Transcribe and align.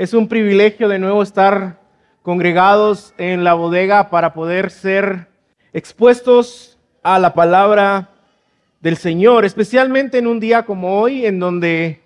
Es 0.00 0.14
un 0.14 0.28
privilegio 0.28 0.88
de 0.88 0.98
nuevo 0.98 1.22
estar 1.22 1.78
congregados 2.22 3.12
en 3.18 3.44
la 3.44 3.52
bodega 3.52 4.08
para 4.08 4.32
poder 4.32 4.70
ser 4.70 5.28
expuestos 5.74 6.78
a 7.02 7.18
la 7.18 7.34
palabra 7.34 8.08
del 8.80 8.96
Señor, 8.96 9.44
especialmente 9.44 10.16
en 10.16 10.26
un 10.26 10.40
día 10.40 10.62
como 10.62 11.02
hoy, 11.02 11.26
en 11.26 11.38
donde 11.38 12.00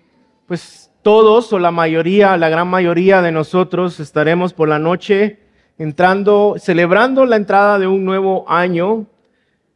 pues 0.45 0.91
todos 1.03 1.53
o 1.53 1.57
la 1.57 1.71
mayoría, 1.71 2.35
la 2.35 2.49
gran 2.49 2.67
mayoría 2.67 3.21
de 3.21 3.31
nosotros 3.31 4.01
estaremos 4.01 4.51
por 4.51 4.67
la 4.67 4.77
noche 4.77 5.39
entrando, 5.77 6.55
celebrando 6.59 7.25
la 7.25 7.37
entrada 7.37 7.79
de 7.79 7.87
un 7.87 8.03
nuevo 8.03 8.43
año 8.49 9.05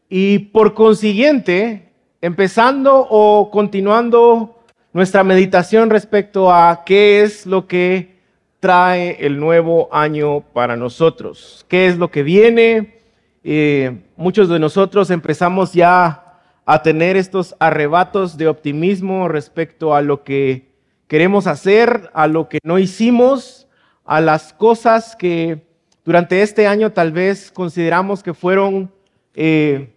y 0.10 0.40
por 0.40 0.74
consiguiente 0.74 1.94
empezando 2.20 3.08
o 3.10 3.50
continuando 3.50 4.59
nuestra 4.94 5.24
meditación 5.24 5.90
respecto 5.90 6.52
a 6.52 6.84
qué 6.86 7.22
es 7.22 7.46
lo 7.46 7.68
que 7.68 8.20
trae 8.60 9.26
el 9.26 9.40
nuevo 9.40 9.88
año 9.92 10.42
para 10.42 10.76
nosotros, 10.76 11.66
qué 11.70 11.88
es 11.88 11.98
lo 11.98 12.12
que 12.12 12.24
viene. 12.24 13.00
Eh, 13.44 14.02
muchos 14.18 14.50
de 14.50 14.60
nosotros 14.60 15.10
empezamos 15.12 15.74
ya 15.74 16.24
a 16.66 16.84
tener 16.84 17.16
estos 17.16 17.56
arrebatos 17.60 18.38
de 18.38 18.48
optimismo 18.48 19.28
respecto 19.28 19.96
a 19.96 20.02
lo 20.02 20.24
que 20.24 20.70
queremos 21.08 21.48
hacer, 21.48 22.10
a 22.14 22.28
lo 22.28 22.50
que 22.50 22.60
no 22.64 22.78
hicimos, 22.78 23.68
a 24.06 24.22
las 24.22 24.54
cosas 24.54 25.16
que 25.16 25.66
durante 26.04 26.42
este 26.42 26.68
año 26.68 26.92
tal 26.92 27.12
vez 27.12 27.52
consideramos 27.52 28.22
que 28.22 28.34
fueron 28.34 28.92
eh, 29.36 29.94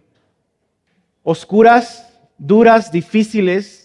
oscuras, 1.23 2.11
duras, 2.37 2.91
difíciles, 2.91 3.82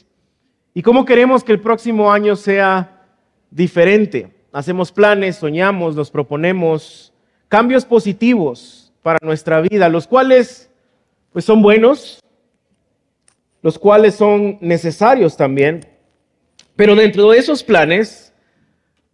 ¿Y 0.78 0.82
cómo 0.82 1.04
queremos 1.04 1.42
que 1.42 1.50
el 1.50 1.58
próximo 1.58 2.12
año 2.12 2.36
sea 2.36 3.02
diferente? 3.50 4.32
Hacemos 4.52 4.92
planes, 4.92 5.34
soñamos, 5.34 5.96
nos 5.96 6.08
proponemos 6.08 7.12
cambios 7.48 7.84
positivos 7.84 8.92
para 9.02 9.18
nuestra 9.20 9.60
vida, 9.60 9.88
los 9.88 10.06
cuales 10.06 10.70
pues 11.32 11.44
son 11.44 11.62
buenos, 11.62 12.20
los 13.60 13.76
cuales 13.76 14.14
son 14.14 14.56
necesarios 14.60 15.36
también. 15.36 15.84
Pero 16.76 16.94
dentro 16.94 17.28
de 17.28 17.38
esos 17.38 17.64
planes, 17.64 18.32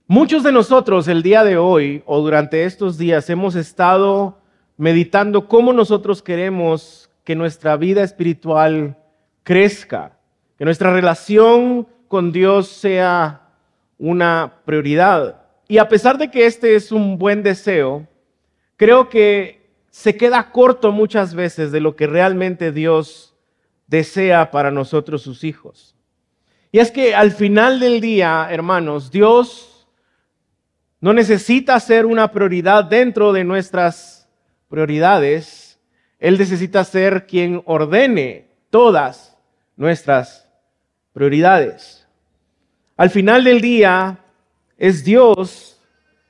muchos 0.06 0.42
de 0.42 0.52
nosotros 0.52 1.08
el 1.08 1.22
día 1.22 1.44
de 1.44 1.56
hoy 1.56 2.02
o 2.04 2.20
durante 2.20 2.66
estos 2.66 2.98
días 2.98 3.30
hemos 3.30 3.54
estado 3.54 4.38
meditando 4.76 5.48
cómo 5.48 5.72
nosotros 5.72 6.20
queremos 6.22 7.08
que 7.24 7.34
nuestra 7.34 7.78
vida 7.78 8.02
espiritual 8.02 8.98
crezca, 9.44 10.13
que 10.58 10.64
nuestra 10.64 10.92
relación 10.92 11.86
con 12.08 12.32
Dios 12.32 12.68
sea 12.68 13.48
una 13.98 14.60
prioridad. 14.64 15.42
Y 15.68 15.78
a 15.78 15.88
pesar 15.88 16.18
de 16.18 16.30
que 16.30 16.46
este 16.46 16.76
es 16.76 16.92
un 16.92 17.18
buen 17.18 17.42
deseo, 17.42 18.06
creo 18.76 19.08
que 19.08 19.64
se 19.90 20.16
queda 20.16 20.50
corto 20.50 20.92
muchas 20.92 21.34
veces 21.34 21.72
de 21.72 21.80
lo 21.80 21.96
que 21.96 22.06
realmente 22.06 22.72
Dios 22.72 23.34
desea 23.86 24.50
para 24.50 24.70
nosotros 24.70 25.22
sus 25.22 25.44
hijos. 25.44 25.94
Y 26.72 26.80
es 26.80 26.90
que 26.90 27.14
al 27.14 27.30
final 27.30 27.78
del 27.78 28.00
día, 28.00 28.48
hermanos, 28.50 29.10
Dios 29.10 29.86
no 31.00 31.12
necesita 31.12 31.78
ser 31.78 32.06
una 32.06 32.32
prioridad 32.32 32.84
dentro 32.84 33.32
de 33.32 33.44
nuestras 33.44 34.28
prioridades. 34.68 35.78
Él 36.18 36.38
necesita 36.38 36.82
ser 36.82 37.26
quien 37.26 37.62
ordene 37.66 38.48
todas 38.70 39.36
nuestras 39.76 40.43
prioridades. 41.14 42.06
Al 42.98 43.08
final 43.08 43.44
del 43.44 43.62
día 43.62 44.18
es 44.76 45.04
Dios 45.04 45.80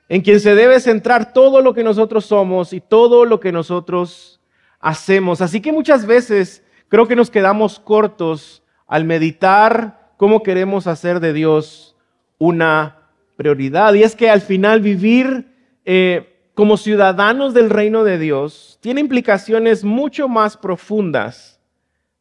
en 0.08 0.20
quien 0.20 0.38
se 0.38 0.54
debe 0.54 0.78
centrar 0.78 1.32
todo 1.32 1.60
lo 1.60 1.74
que 1.74 1.82
nosotros 1.82 2.26
somos 2.26 2.72
y 2.72 2.80
todo 2.80 3.24
lo 3.24 3.41
que 3.41 3.50
nosotros 3.50 4.41
hacemos. 4.78 5.41
Así 5.41 5.60
que 5.60 5.72
muchas 5.72 6.06
veces 6.06 6.62
creo 6.88 7.09
que 7.09 7.16
nos 7.16 7.31
quedamos 7.31 7.81
cortos 7.81 8.62
al 8.86 9.04
meditar 9.04 10.12
cómo 10.16 10.42
queremos 10.42 10.86
hacer 10.86 11.20
de 11.20 11.32
Dios 11.32 11.97
una 12.38 13.09
prioridad. 13.36 13.94
Y 13.94 14.03
es 14.03 14.14
que 14.14 14.30
al 14.30 14.42
final 14.42 14.80
vivir 14.80 15.48
eh, 15.84 16.50
como 16.54 16.76
ciudadanos 16.76 17.54
del 17.54 17.70
reino 17.70 18.04
de 18.04 18.19
Dios 18.19 18.78
tiene 18.80 19.00
implicaciones 19.00 19.84
mucho 19.84 20.28
más 20.28 20.56
profundas 20.56 21.60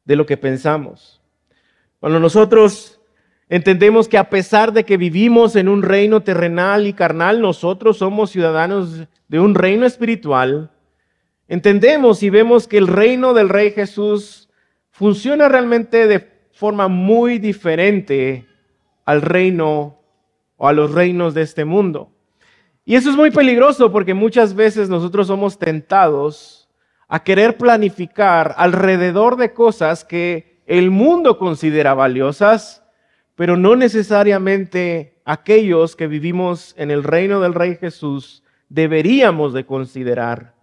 de 0.05 0.15
lo 0.15 0.25
que 0.25 0.37
pensamos. 0.37 1.22
Cuando 2.03 2.19
nosotros 2.19 2.99
entendemos 3.47 4.09
que 4.09 4.17
a 4.17 4.29
pesar 4.29 4.73
de 4.73 4.83
que 4.83 4.97
vivimos 4.97 5.55
en 5.55 5.69
un 5.69 5.81
reino 5.81 6.21
terrenal 6.21 6.85
y 6.85 6.91
carnal, 6.91 7.39
nosotros 7.39 7.99
somos 7.99 8.29
ciudadanos 8.29 9.07
de 9.29 9.39
un 9.39 9.55
reino 9.55 9.85
espiritual, 9.85 10.69
entendemos 11.47 12.21
y 12.21 12.29
vemos 12.29 12.67
que 12.67 12.77
el 12.77 12.87
reino 12.87 13.33
del 13.33 13.47
Rey 13.47 13.71
Jesús 13.71 14.49
funciona 14.91 15.47
realmente 15.47 16.05
de 16.05 16.29
forma 16.51 16.89
muy 16.89 17.39
diferente 17.39 18.47
al 19.05 19.21
reino 19.21 19.97
o 20.57 20.67
a 20.67 20.73
los 20.73 20.91
reinos 20.91 21.33
de 21.33 21.43
este 21.43 21.63
mundo. 21.63 22.11
Y 22.83 22.95
eso 22.95 23.11
es 23.11 23.15
muy 23.15 23.31
peligroso 23.31 23.93
porque 23.93 24.13
muchas 24.13 24.55
veces 24.55 24.89
nosotros 24.89 25.27
somos 25.27 25.57
tentados 25.57 26.67
a 27.07 27.23
querer 27.23 27.55
planificar 27.55 28.55
alrededor 28.57 29.37
de 29.37 29.53
cosas 29.53 30.03
que 30.03 30.52
el 30.65 30.91
mundo 30.91 31.37
considera 31.37 31.93
valiosas, 31.93 32.83
pero 33.35 33.57
no 33.57 33.75
necesariamente 33.75 35.21
aquellos 35.25 35.95
que 35.95 36.07
vivimos 36.07 36.75
en 36.77 36.91
el 36.91 37.03
reino 37.03 37.39
del 37.39 37.53
Rey 37.53 37.75
Jesús 37.75 38.43
deberíamos 38.69 39.53
de 39.53 39.65
considerar 39.65 40.53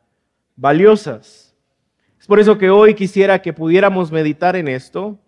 valiosas. 0.57 1.57
Es 2.19 2.27
por 2.27 2.39
eso 2.39 2.59
que 2.59 2.71
hoy 2.71 2.95
quisiera 2.95 3.41
que 3.41 3.53
pudiéramos 3.53 4.13
meditar 4.13 4.57
en 4.57 4.69
esto, 4.69 5.19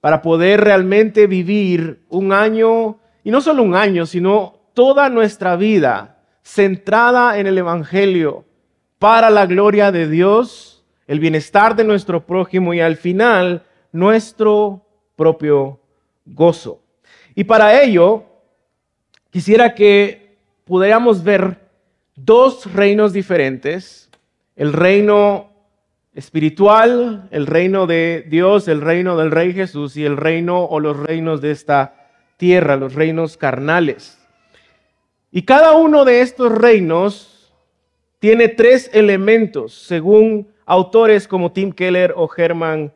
para 0.00 0.20
poder 0.20 0.60
realmente 0.60 1.26
vivir 1.26 2.04
un 2.10 2.32
año, 2.32 2.98
y 3.22 3.30
no 3.30 3.40
solo 3.40 3.62
un 3.62 3.74
año, 3.74 4.04
sino 4.04 4.60
toda 4.74 5.08
nuestra 5.08 5.56
vida 5.56 6.18
centrada 6.42 7.38
en 7.38 7.46
el 7.46 7.56
Evangelio, 7.56 8.44
para 8.98 9.30
la 9.30 9.46
gloria 9.46 9.92
de 9.92 10.08
Dios, 10.08 10.84
el 11.06 11.20
bienestar 11.20 11.74
de 11.74 11.84
nuestro 11.84 12.26
prójimo 12.26 12.74
y 12.74 12.80
al 12.80 12.96
final 12.96 13.64
nuestro 13.94 14.84
propio 15.14 15.78
gozo. 16.26 16.82
Y 17.36 17.44
para 17.44 17.80
ello, 17.80 18.24
quisiera 19.30 19.74
que 19.74 20.36
pudiéramos 20.64 21.22
ver 21.22 21.60
dos 22.16 22.72
reinos 22.74 23.12
diferentes, 23.12 24.10
el 24.56 24.72
reino 24.72 25.52
espiritual, 26.12 27.28
el 27.30 27.46
reino 27.46 27.86
de 27.86 28.26
Dios, 28.28 28.66
el 28.66 28.80
reino 28.80 29.16
del 29.16 29.30
Rey 29.30 29.52
Jesús 29.52 29.96
y 29.96 30.04
el 30.04 30.16
reino 30.16 30.64
o 30.64 30.80
los 30.80 30.96
reinos 30.96 31.40
de 31.40 31.52
esta 31.52 32.10
tierra, 32.36 32.76
los 32.76 32.94
reinos 32.94 33.36
carnales. 33.36 34.18
Y 35.30 35.42
cada 35.42 35.76
uno 35.76 36.04
de 36.04 36.20
estos 36.20 36.50
reinos 36.50 37.52
tiene 38.18 38.48
tres 38.48 38.90
elementos, 38.92 39.72
según 39.72 40.48
autores 40.66 41.28
como 41.28 41.52
Tim 41.52 41.72
Keller 41.72 42.14
o 42.16 42.28
Herman 42.36 42.92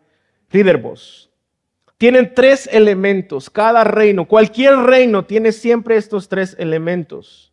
Ridderbos. 0.51 1.31
Tienen 1.99 2.33
tres 2.33 2.69
elementos, 2.73 3.51
cada 3.51 3.85
reino, 3.85 4.27
cualquier 4.27 4.77
reino 4.77 5.25
tiene 5.25 5.53
siempre 5.53 5.97
estos 5.97 6.29
tres 6.29 6.55
elementos. 6.59 7.53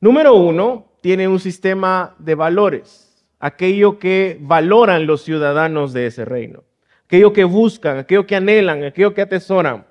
Número 0.00 0.34
uno, 0.34 0.92
tiene 1.00 1.26
un 1.26 1.40
sistema 1.40 2.14
de 2.18 2.34
valores, 2.34 3.26
aquello 3.40 3.98
que 3.98 4.36
valoran 4.40 5.06
los 5.06 5.22
ciudadanos 5.22 5.92
de 5.92 6.06
ese 6.06 6.24
reino, 6.24 6.62
aquello 7.06 7.32
que 7.32 7.44
buscan, 7.44 7.98
aquello 7.98 8.26
que 8.26 8.36
anhelan, 8.36 8.84
aquello 8.84 9.14
que 9.14 9.22
atesoran. 9.22 9.86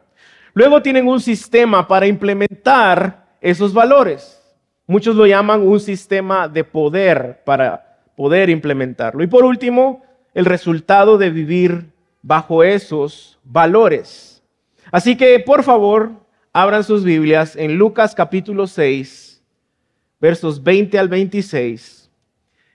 Luego 0.53 0.81
tienen 0.81 1.07
un 1.07 1.19
sistema 1.19 1.87
para 1.87 2.05
implementar 2.05 3.25
esos 3.41 3.73
valores. 3.73 4.41
Muchos 4.87 5.15
lo 5.15 5.25
llaman 5.25 5.67
un 5.67 5.79
sistema 5.79 6.47
de 6.47 6.63
poder 6.63 7.41
para 7.43 7.97
poder 8.15 8.49
implementarlo. 8.49 9.23
Y 9.23 9.27
por 9.27 9.43
último, 9.43 10.03
el 10.33 10.45
resultado 10.45 11.17
de 11.17 11.31
vivir 11.31 11.94
bajo 12.25 12.63
esos 12.63 13.37
valores. 13.43 14.41
Así 14.91 15.15
que 15.15 15.39
por 15.39 15.61
favor, 15.61 16.11
abran 16.51 16.83
sus 16.83 17.03
Biblias 17.03 17.55
en 17.55 17.77
Lucas 17.77 18.15
capítulo 18.15 18.65
6, 18.65 19.43
versos 20.19 20.63
20 20.63 20.97
al 20.97 21.07
26, 21.07 22.09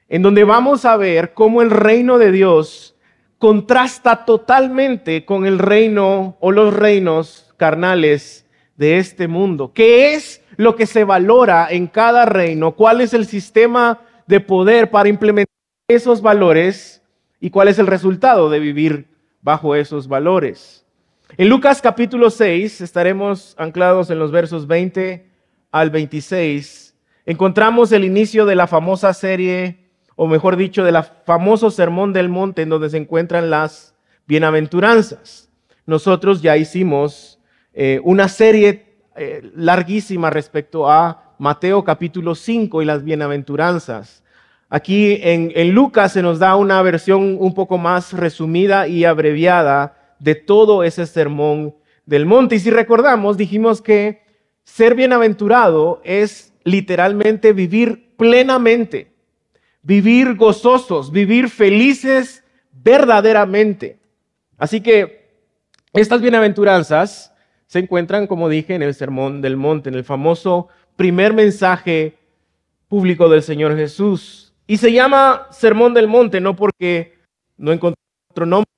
en 0.08 0.22
donde 0.22 0.44
vamos 0.44 0.84
a 0.84 0.96
ver 0.96 1.34
cómo 1.34 1.62
el 1.62 1.70
reino 1.70 2.16
de 2.18 2.30
Dios 2.30 2.94
contrasta 3.38 4.24
totalmente 4.24 5.24
con 5.24 5.44
el 5.44 5.58
reino 5.58 6.36
o 6.38 6.52
los 6.52 6.72
reinos 6.72 7.52
carnales 7.56 8.46
de 8.76 8.98
este 8.98 9.26
mundo. 9.26 9.72
¿Qué 9.74 10.14
es 10.14 10.44
lo 10.58 10.76
que 10.76 10.86
se 10.86 11.02
valora 11.02 11.66
en 11.70 11.88
cada 11.88 12.24
reino? 12.24 12.76
¿Cuál 12.76 13.00
es 13.00 13.14
el 13.14 13.26
sistema 13.26 14.00
de 14.28 14.38
poder 14.38 14.90
para 14.92 15.08
implementar 15.08 15.52
esos 15.88 16.22
valores? 16.22 17.02
¿Y 17.40 17.50
cuál 17.50 17.66
es 17.66 17.80
el 17.80 17.88
resultado 17.88 18.48
de 18.48 18.60
vivir 18.60 19.10
bajo 19.42 19.74
esos 19.74 20.08
valores. 20.08 20.84
En 21.36 21.48
Lucas 21.48 21.80
capítulo 21.80 22.30
6 22.30 22.80
estaremos 22.80 23.54
anclados 23.58 24.10
en 24.10 24.18
los 24.18 24.30
versos 24.30 24.66
20 24.66 25.26
al 25.70 25.90
26, 25.90 26.96
encontramos 27.24 27.92
el 27.92 28.04
inicio 28.04 28.44
de 28.46 28.56
la 28.56 28.66
famosa 28.66 29.14
serie, 29.14 29.90
o 30.16 30.26
mejor 30.26 30.56
dicho, 30.56 30.84
del 30.84 31.02
famoso 31.24 31.70
Sermón 31.70 32.12
del 32.12 32.28
Monte, 32.28 32.62
en 32.62 32.68
donde 32.68 32.90
se 32.90 32.96
encuentran 32.96 33.48
las 33.48 33.94
bienaventuranzas. 34.26 35.48
Nosotros 35.86 36.42
ya 36.42 36.56
hicimos 36.56 37.38
eh, 37.72 38.00
una 38.04 38.28
serie 38.28 38.96
eh, 39.16 39.48
larguísima 39.54 40.30
respecto 40.30 40.90
a 40.90 41.34
Mateo 41.38 41.84
capítulo 41.84 42.34
5 42.34 42.82
y 42.82 42.84
las 42.84 43.02
bienaventuranzas. 43.02 44.22
Aquí 44.72 45.18
en, 45.20 45.74
Lucas 45.74 46.12
se 46.12 46.22
nos 46.22 46.38
da 46.38 46.54
una 46.54 46.80
versión 46.80 47.36
un 47.40 47.54
poco 47.54 47.76
más 47.76 48.12
resumida 48.12 48.86
y 48.86 49.04
abreviada 49.04 50.14
de 50.20 50.36
todo 50.36 50.84
ese 50.84 51.06
sermón 51.06 51.74
del 52.06 52.24
monte. 52.24 52.54
Y 52.54 52.60
si 52.60 52.70
recordamos, 52.70 53.36
dijimos 53.36 53.82
que 53.82 54.22
ser 54.62 54.94
bienaventurado 54.94 56.00
es 56.04 56.54
literalmente 56.62 57.52
vivir 57.52 58.14
plenamente, 58.16 59.12
vivir 59.82 60.36
gozosos, 60.36 61.10
vivir 61.10 61.48
felices 61.48 62.44
verdaderamente. 62.72 63.98
Así 64.56 64.80
que 64.80 65.30
estas 65.92 66.20
bienaventuranzas 66.20 67.34
se 67.66 67.80
encuentran, 67.80 68.28
como 68.28 68.48
dije, 68.48 68.76
en 68.76 68.82
el 68.82 68.94
Sermón 68.94 69.40
del 69.42 69.56
Monte, 69.56 69.88
en 69.88 69.96
el 69.96 70.04
famoso 70.04 70.68
primer 70.94 71.34
mensaje 71.34 72.18
público 72.86 73.28
del 73.28 73.42
Señor 73.42 73.76
Jesús. 73.76 74.49
Y 74.70 74.76
se 74.76 74.92
llama 74.92 75.48
Sermón 75.50 75.94
del 75.94 76.06
Monte, 76.06 76.40
no 76.40 76.54
porque 76.54 77.18
no 77.56 77.72
encontré 77.72 78.00
otro 78.30 78.46
nombre, 78.46 78.70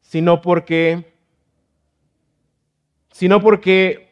sino 0.00 0.42
porque, 0.42 1.12
sino 3.12 3.40
porque 3.40 4.08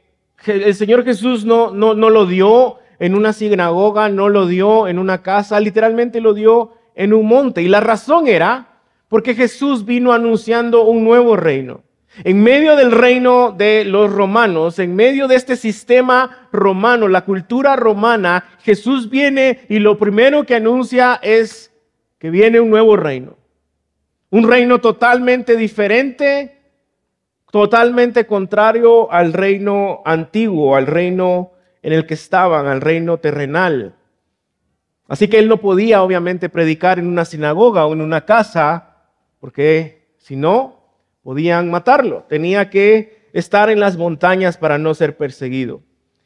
el 0.46 0.72
Señor 0.72 1.04
Jesús 1.04 1.44
no, 1.44 1.72
no, 1.72 1.94
no 1.94 2.10
lo 2.10 2.26
dio 2.26 2.78
en 3.00 3.16
una 3.16 3.32
sinagoga, 3.32 4.08
no 4.08 4.28
lo 4.28 4.46
dio 4.46 4.86
en 4.86 5.00
una 5.00 5.20
casa, 5.20 5.58
literalmente 5.58 6.20
lo 6.20 6.32
dio 6.32 6.74
en 6.94 7.12
un 7.12 7.26
monte. 7.26 7.60
Y 7.60 7.66
la 7.66 7.80
razón 7.80 8.28
era 8.28 8.78
porque 9.08 9.34
Jesús 9.34 9.84
vino 9.84 10.12
anunciando 10.12 10.84
un 10.84 11.02
nuevo 11.02 11.34
reino. 11.34 11.82
En 12.22 12.42
medio 12.42 12.76
del 12.76 12.92
reino 12.92 13.50
de 13.50 13.84
los 13.84 14.12
romanos, 14.12 14.78
en 14.78 14.94
medio 14.94 15.26
de 15.26 15.34
este 15.34 15.56
sistema 15.56 16.48
romano, 16.52 17.08
la 17.08 17.24
cultura 17.24 17.74
romana, 17.74 18.44
Jesús 18.60 19.10
viene 19.10 19.62
y 19.68 19.80
lo 19.80 19.98
primero 19.98 20.44
que 20.44 20.54
anuncia 20.54 21.18
es 21.22 21.72
que 22.18 22.30
viene 22.30 22.60
un 22.60 22.70
nuevo 22.70 22.96
reino. 22.96 23.36
Un 24.30 24.48
reino 24.48 24.80
totalmente 24.80 25.56
diferente, 25.56 26.60
totalmente 27.50 28.26
contrario 28.26 29.10
al 29.10 29.32
reino 29.32 30.00
antiguo, 30.04 30.76
al 30.76 30.86
reino 30.86 31.50
en 31.82 31.92
el 31.94 32.06
que 32.06 32.14
estaban, 32.14 32.66
al 32.66 32.80
reino 32.80 33.18
terrenal. 33.18 33.96
Así 35.08 35.28
que 35.28 35.38
él 35.38 35.48
no 35.48 35.58
podía 35.58 36.02
obviamente 36.02 36.48
predicar 36.48 36.98
en 37.00 37.08
una 37.08 37.24
sinagoga 37.24 37.86
o 37.86 37.92
en 37.92 38.00
una 38.00 38.24
casa, 38.24 39.02
porque 39.40 40.14
si 40.16 40.36
no, 40.36 40.83
podían 41.24 41.70
matarlo. 41.70 42.24
Tenía 42.28 42.70
que 42.70 43.24
estar 43.32 43.70
en 43.70 43.80
las 43.80 43.96
montañas 43.96 44.56
para 44.56 44.78
no 44.78 44.94
ser 44.94 45.16
perseguido. 45.16 45.82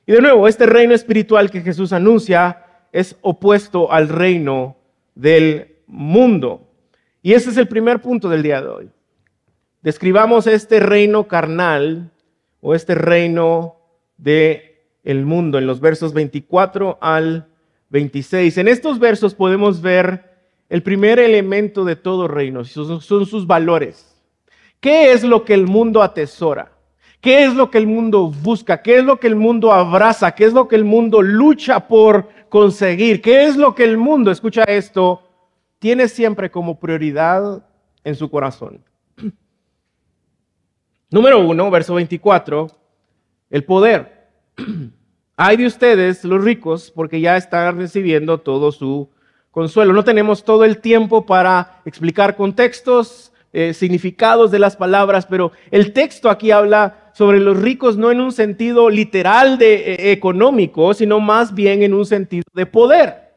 Y 0.06 0.12
de 0.12 0.20
nuevo, 0.20 0.46
este 0.46 0.66
reino 0.66 0.94
espiritual 0.94 1.50
que 1.50 1.62
Jesús 1.62 1.94
anuncia 1.94 2.66
es 2.92 3.16
opuesto 3.22 3.90
al 3.90 4.08
reino 4.08 4.76
del 5.14 5.76
mundo. 5.86 6.68
Y 7.22 7.32
ese 7.32 7.50
es 7.50 7.56
el 7.56 7.68
primer 7.68 8.02
punto 8.02 8.28
del 8.28 8.42
día 8.42 8.60
de 8.60 8.68
hoy. 8.68 8.90
Describamos 9.82 10.46
este 10.46 10.80
reino 10.80 11.28
carnal 11.28 12.10
o 12.60 12.74
este 12.74 12.94
reino 12.94 13.76
de 14.16 14.82
el 15.04 15.24
mundo 15.24 15.58
en 15.58 15.66
los 15.66 15.80
versos 15.80 16.12
24 16.12 16.98
al 17.00 17.46
26. 17.90 18.58
En 18.58 18.68
estos 18.68 18.98
versos 18.98 19.34
podemos 19.34 19.80
ver 19.80 20.24
el 20.68 20.82
primer 20.82 21.18
elemento 21.18 21.84
de 21.84 21.96
todo 21.96 22.28
reino, 22.28 22.64
son 22.64 23.00
sus 23.00 23.46
valores. 23.46 24.17
¿Qué 24.80 25.12
es 25.12 25.24
lo 25.24 25.44
que 25.44 25.54
el 25.54 25.66
mundo 25.66 26.02
atesora? 26.02 26.72
¿Qué 27.20 27.44
es 27.44 27.54
lo 27.54 27.70
que 27.70 27.78
el 27.78 27.86
mundo 27.86 28.30
busca? 28.30 28.80
¿Qué 28.80 28.98
es 28.98 29.04
lo 29.04 29.18
que 29.18 29.26
el 29.26 29.34
mundo 29.34 29.72
abraza? 29.72 30.32
¿Qué 30.32 30.44
es 30.44 30.52
lo 30.52 30.68
que 30.68 30.76
el 30.76 30.84
mundo 30.84 31.20
lucha 31.20 31.88
por 31.88 32.28
conseguir? 32.48 33.20
¿Qué 33.20 33.44
es 33.44 33.56
lo 33.56 33.74
que 33.74 33.84
el 33.84 33.96
mundo, 33.96 34.30
escucha 34.30 34.62
esto, 34.64 35.22
tiene 35.80 36.06
siempre 36.06 36.50
como 36.50 36.78
prioridad 36.78 37.66
en 38.04 38.14
su 38.14 38.30
corazón? 38.30 38.84
Número 41.10 41.40
uno, 41.40 41.70
verso 41.70 41.94
24, 41.94 42.68
el 43.50 43.64
poder. 43.64 44.28
Hay 45.36 45.56
de 45.56 45.66
ustedes, 45.66 46.24
los 46.24 46.42
ricos, 46.42 46.92
porque 46.94 47.20
ya 47.20 47.36
están 47.36 47.78
recibiendo 47.78 48.38
todo 48.38 48.70
su 48.70 49.10
consuelo. 49.50 49.92
No 49.92 50.04
tenemos 50.04 50.44
todo 50.44 50.64
el 50.64 50.78
tiempo 50.78 51.26
para 51.26 51.80
explicar 51.84 52.36
contextos, 52.36 53.27
eh, 53.52 53.72
significados 53.74 54.50
de 54.50 54.58
las 54.58 54.76
palabras, 54.76 55.26
pero 55.26 55.52
el 55.70 55.92
texto 55.92 56.30
aquí 56.30 56.50
habla 56.50 57.10
sobre 57.12 57.40
los 57.40 57.56
ricos 57.56 57.96
no 57.96 58.10
en 58.10 58.20
un 58.20 58.32
sentido 58.32 58.90
literal 58.90 59.58
de 59.58 59.92
eh, 59.92 60.12
económico, 60.12 60.94
sino 60.94 61.20
más 61.20 61.54
bien 61.54 61.82
en 61.82 61.94
un 61.94 62.06
sentido 62.06 62.44
de 62.52 62.66
poder. 62.66 63.32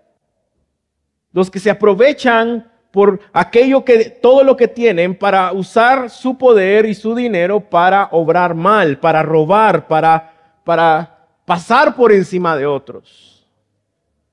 Los 1.31 1.49
que 1.49 1.59
se 1.59 1.69
aprovechan 1.69 2.69
por 2.91 3.21
aquello 3.31 3.85
que 3.85 4.09
todo 4.09 4.43
lo 4.43 4.57
que 4.57 4.67
tienen 4.67 5.15
para 5.15 5.53
usar 5.53 6.09
su 6.09 6.37
poder 6.37 6.85
y 6.85 6.93
su 6.93 7.15
dinero 7.15 7.61
para 7.61 8.09
obrar 8.11 8.53
mal, 8.53 8.99
para 8.99 9.23
robar, 9.23 9.87
para 9.87 10.31
para 10.63 11.27
pasar 11.45 11.95
por 11.95 12.11
encima 12.11 12.55
de 12.55 12.65
otros. 12.65 13.47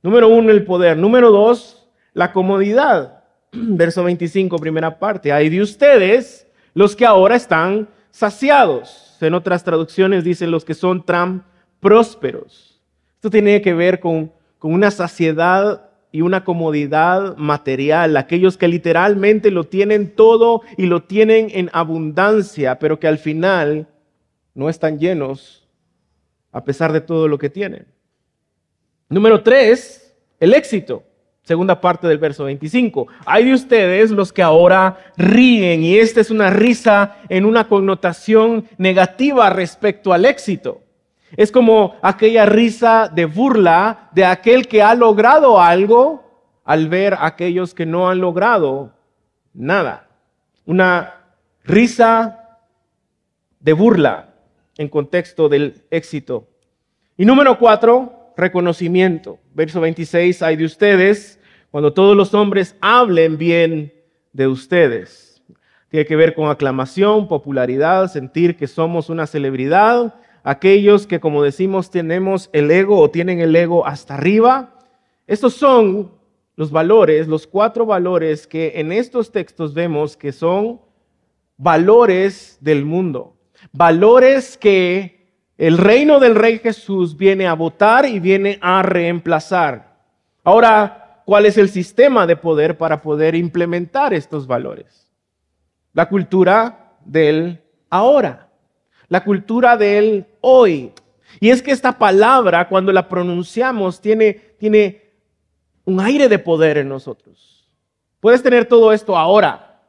Número 0.02 0.28
uno, 0.28 0.50
el 0.50 0.64
poder. 0.64 0.96
Número 0.96 1.30
dos, 1.30 1.88
la 2.12 2.32
comodidad. 2.32 3.18
verso 3.76 4.05
25, 4.05 4.58
primera 4.58 4.99
parte. 4.99 5.32
Hay 5.32 5.49
de 5.49 5.62
ustedes 5.62 6.46
los 6.75 6.94
que 6.94 7.06
ahora 7.06 7.37
están 7.37 7.88
saciados. 8.10 9.16
En 9.20 9.34
otras 9.34 9.64
traducciones 9.64 10.25
dicen 10.25 10.50
los 10.50 10.64
que 10.64 10.75
son 10.75 11.05
tan 11.05 11.44
prósperos. 11.81 12.81
Esto 13.16 13.31
tiene 13.31 13.60
que 13.62 13.75
ver 13.75 14.00
con, 14.00 14.32
con 14.58 14.72
una 14.72 14.90
saciedad 14.90 15.90
y 16.10 16.22
una 16.22 16.44
comodidad 16.44 17.37
material, 17.37 18.16
aquellos 18.16 18.56
que 18.56 18.69
literalmente 18.69 19.50
lo 19.50 19.64
tienen 19.64 20.14
todo 20.14 20.62
y 20.76 20.87
lo 20.87 21.02
tienen 21.02 21.49
en 21.52 21.69
abundancia, 21.72 22.78
pero 22.78 22.99
que 22.99 23.08
al 23.08 23.19
final 23.19 23.88
no 24.54 24.69
están 24.69 24.99
llenos 24.99 25.69
a 26.50 26.64
pesar 26.64 26.93
de 26.93 27.00
todo 27.00 27.28
lo 27.28 27.38
que 27.38 27.50
tienen. 27.50 27.87
Número 29.08 29.43
tres, 29.43 30.14
el 30.40 30.54
éxito. 30.54 31.02
Segunda 31.49 31.81
parte 31.81 32.07
del 32.07 32.19
verso 32.19 32.45
25. 32.45 33.07
Hay 33.25 33.47
de 33.47 33.55
ustedes 33.55 34.11
los 34.11 34.35
que 34.35 34.43
ahora 34.43 34.99
ríen 35.17 35.83
y 35.83 35.97
esta 35.97 36.21
es 36.21 36.31
una 36.31 36.50
risa 36.50 37.17
en 37.31 37.47
una 37.47 37.69
connotación 37.69 38.67
negativa 38.76 39.49
respecto 39.49 40.12
al 40.12 40.26
éxito. 40.26 40.83
Es 41.38 41.50
como 41.50 41.95
aquella 42.02 42.45
risa 42.45 43.09
de 43.09 43.25
burla 43.25 44.11
de 44.12 44.26
aquel 44.26 44.69
que 44.69 44.83
ha 44.83 44.95
logrado 44.95 45.59
algo 45.59 46.23
al 46.67 46.90
ver 46.90 47.14
a 47.14 47.25
aquellos 47.25 47.73
que 47.73 47.87
no 47.87 48.11
han 48.11 48.19
logrado 48.21 48.93
nada. 49.55 50.07
Una 50.67 51.14
risa 51.64 52.59
de 53.59 53.73
burla 53.73 54.35
en 54.76 54.88
contexto 54.90 55.49
del 55.49 55.83
éxito. 55.90 56.47
Y 57.17 57.25
número 57.25 57.59
cuatro, 57.59 58.35
reconocimiento. 58.37 59.38
Verso 59.55 59.81
26, 59.81 60.43
hay 60.43 60.57
de 60.57 60.67
ustedes 60.67 61.38
cuando 61.70 61.92
todos 61.92 62.16
los 62.16 62.34
hombres 62.34 62.76
hablen 62.80 63.38
bien 63.38 63.92
de 64.32 64.46
ustedes. 64.46 65.42
Tiene 65.88 66.06
que 66.06 66.16
ver 66.16 66.34
con 66.34 66.50
aclamación, 66.50 67.28
popularidad, 67.28 68.10
sentir 68.10 68.56
que 68.56 68.66
somos 68.66 69.08
una 69.08 69.26
celebridad. 69.26 70.14
Aquellos 70.42 71.06
que, 71.06 71.20
como 71.20 71.42
decimos, 71.42 71.90
tenemos 71.90 72.50
el 72.52 72.70
ego 72.70 72.98
o 73.00 73.10
tienen 73.10 73.40
el 73.40 73.54
ego 73.56 73.87
hasta 73.87 74.14
arriba. 74.14 74.75
Estos 75.26 75.54
son 75.54 76.12
los 76.56 76.70
valores, 76.70 77.28
los 77.28 77.46
cuatro 77.46 77.87
valores 77.87 78.46
que 78.46 78.72
en 78.76 78.92
estos 78.92 79.30
textos 79.32 79.75
vemos 79.75 80.16
que 80.16 80.32
son 80.32 80.80
valores 81.56 82.58
del 82.60 82.84
mundo. 82.84 83.37
Valores 83.72 84.56
que 84.56 85.18
el 85.56 85.78
reino 85.78 86.20
del 86.20 86.34
Rey 86.34 86.58
Jesús 86.58 87.16
viene 87.16 87.46
a 87.46 87.54
votar 87.54 88.06
y 88.06 88.20
viene 88.20 88.58
a 88.60 88.82
reemplazar. 88.82 89.98
Ahora, 90.44 91.08
cuál 91.28 91.44
es 91.44 91.58
el 91.58 91.68
sistema 91.68 92.26
de 92.26 92.37
poder 92.37 92.78
para 92.78 93.02
poder 93.02 93.35
implementar 93.35 94.14
estos 94.14 94.47
valores. 94.47 95.12
La 95.92 96.08
cultura 96.08 96.97
del 97.04 97.61
ahora, 97.90 98.49
la 99.08 99.23
cultura 99.23 99.76
del 99.76 100.25
hoy. 100.40 100.90
Y 101.38 101.50
es 101.50 101.61
que 101.61 101.70
esta 101.70 101.99
palabra, 101.99 102.66
cuando 102.66 102.94
la 102.94 103.11
pronunciamos, 103.11 104.00
tiene, 104.00 104.32
tiene 104.58 105.02
un 105.85 106.00
aire 106.00 106.30
de 106.30 106.38
poder 106.38 106.78
en 106.78 106.88
nosotros. 106.88 107.68
Puedes 108.20 108.42
tener 108.42 108.64
todo 108.64 108.90
esto 108.90 109.14
ahora, 109.14 109.82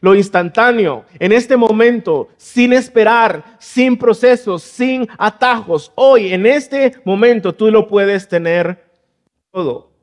lo 0.00 0.14
instantáneo, 0.14 1.04
en 1.18 1.32
este 1.32 1.58
momento, 1.58 2.28
sin 2.38 2.72
esperar, 2.72 3.44
sin 3.58 3.98
procesos, 3.98 4.62
sin 4.62 5.06
atajos. 5.18 5.92
Hoy, 5.94 6.32
en 6.32 6.46
este 6.46 6.94
momento, 7.04 7.52
tú 7.54 7.70
lo 7.70 7.86
puedes 7.86 8.26
tener 8.26 8.82
todo. 9.50 9.95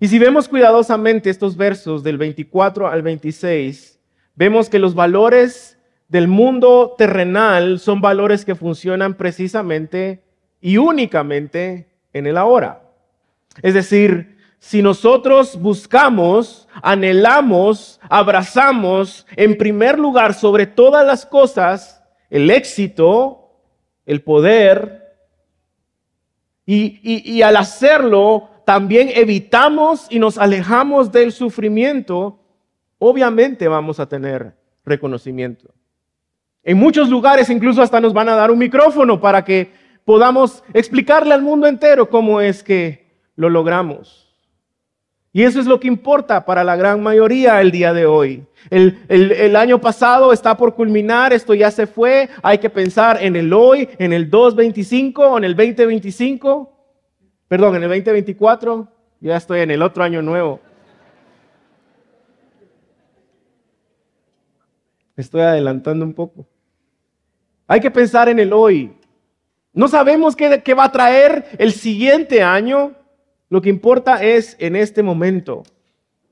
Y 0.00 0.08
si 0.08 0.18
vemos 0.18 0.48
cuidadosamente 0.48 1.30
estos 1.30 1.56
versos 1.56 2.02
del 2.02 2.18
24 2.18 2.88
al 2.88 3.02
26, 3.02 3.98
vemos 4.34 4.68
que 4.68 4.78
los 4.78 4.94
valores 4.94 5.78
del 6.08 6.28
mundo 6.28 6.94
terrenal 6.98 7.78
son 7.78 8.00
valores 8.00 8.44
que 8.44 8.54
funcionan 8.54 9.14
precisamente 9.14 10.22
y 10.60 10.76
únicamente 10.76 11.88
en 12.12 12.26
el 12.26 12.36
ahora. 12.36 12.82
Es 13.62 13.74
decir, 13.74 14.36
si 14.58 14.82
nosotros 14.82 15.60
buscamos, 15.60 16.68
anhelamos, 16.82 18.00
abrazamos 18.08 19.26
en 19.36 19.58
primer 19.58 19.98
lugar 19.98 20.34
sobre 20.34 20.66
todas 20.66 21.06
las 21.06 21.26
cosas 21.26 22.02
el 22.30 22.50
éxito, 22.50 23.50
el 24.06 24.22
poder, 24.22 25.04
y, 26.66 27.42
al 27.42 27.56
hacerlo 27.56 28.48
también 28.64 29.10
evitamos 29.14 30.06
y 30.10 30.18
nos 30.18 30.38
alejamos 30.38 31.12
del 31.12 31.32
sufrimiento, 31.32 32.40
obviamente 32.98 33.68
vamos 33.68 34.00
a 34.00 34.08
tener 34.08 34.54
reconocimiento. 34.84 35.70
En 36.62 36.78
muchos 36.78 37.08
lugares 37.10 37.50
incluso 37.50 37.82
hasta 37.82 38.00
nos 38.00 38.12
van 38.12 38.28
a 38.28 38.34
dar 38.34 38.50
un 38.50 38.58
micrófono 38.58 39.20
para 39.20 39.44
que 39.44 39.72
podamos 40.04 40.62
explicarle 40.72 41.34
al 41.34 41.42
mundo 41.42 41.66
entero 41.66 42.08
cómo 42.08 42.40
es 42.40 42.62
que 42.62 43.06
lo 43.36 43.50
logramos. 43.50 44.24
Y 45.32 45.42
eso 45.42 45.58
es 45.58 45.66
lo 45.66 45.80
que 45.80 45.88
importa 45.88 46.44
para 46.44 46.62
la 46.62 46.76
gran 46.76 47.02
mayoría 47.02 47.60
el 47.60 47.72
día 47.72 47.92
de 47.92 48.06
hoy. 48.06 48.46
El, 48.70 49.56
año 49.56 49.80
pasado 49.80 50.32
está 50.32 50.56
por 50.56 50.74
culminar, 50.76 51.32
esto 51.32 51.54
ya 51.54 51.72
se 51.72 51.88
fue, 51.88 52.28
hay 52.40 52.58
que 52.58 52.70
pensar 52.70 53.18
en 53.20 53.34
el 53.34 53.52
hoy, 53.52 53.88
en 53.98 54.12
el 54.12 54.30
225 54.30 55.22
o 55.22 55.38
en 55.38 55.44
el 55.44 55.56
2025, 55.56 56.73
perdón, 57.54 57.76
en 57.76 57.84
el 57.84 57.88
2024, 57.88 58.88
ya 59.20 59.36
estoy 59.36 59.60
en 59.60 59.70
el 59.70 59.80
otro 59.80 60.02
año 60.02 60.20
nuevo. 60.22 60.58
estoy 65.16 65.42
adelantando 65.42 66.04
un 66.04 66.14
poco. 66.14 66.44
Hay 67.68 67.78
que 67.78 67.92
pensar 67.92 68.28
en 68.28 68.40
el 68.40 68.52
hoy. 68.52 68.96
No 69.72 69.86
sabemos 69.86 70.34
qué, 70.34 70.64
qué 70.64 70.74
va 70.74 70.86
a 70.86 70.90
traer 70.90 71.44
el 71.56 71.70
siguiente 71.70 72.42
año. 72.42 72.96
Lo 73.48 73.62
que 73.62 73.68
importa 73.68 74.20
es 74.20 74.56
en 74.58 74.74
este 74.74 75.04
momento. 75.04 75.62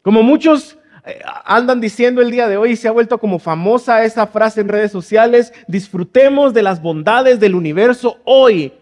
Como 0.03 0.25
muchos 0.25 0.77
eh, 1.07 1.21
andan 1.45 1.81
diciendo 1.81 2.21
el 2.21 2.33
día 2.33 2.49
de 2.49 2.57
hoy, 2.57 2.75
se 2.75 2.89
ha 2.89 2.91
vuelto 2.91 3.19
como 3.19 3.39
famosa 3.39 4.05
esa 4.05 4.27
frase 4.27 4.61
en 4.61 4.69
redes 4.69 4.91
sociales, 4.91 5.53
disfrutemos 5.69 6.53
de 6.53 6.65
las 6.65 6.83
bondades 6.83 7.39
del 7.39 7.55
universo 7.55 8.19
hoy. 8.25 8.73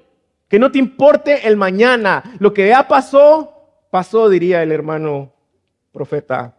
Que 0.50 0.58
no 0.58 0.72
te 0.72 0.80
importe 0.80 1.46
el 1.46 1.56
mañana. 1.56 2.24
Lo 2.40 2.52
que 2.52 2.68
ya 2.68 2.88
pasó, 2.88 3.86
pasó, 3.90 4.28
diría 4.28 4.64
el 4.64 4.72
hermano 4.72 5.32
profeta, 5.92 6.56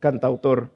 cantautor. 0.00 0.70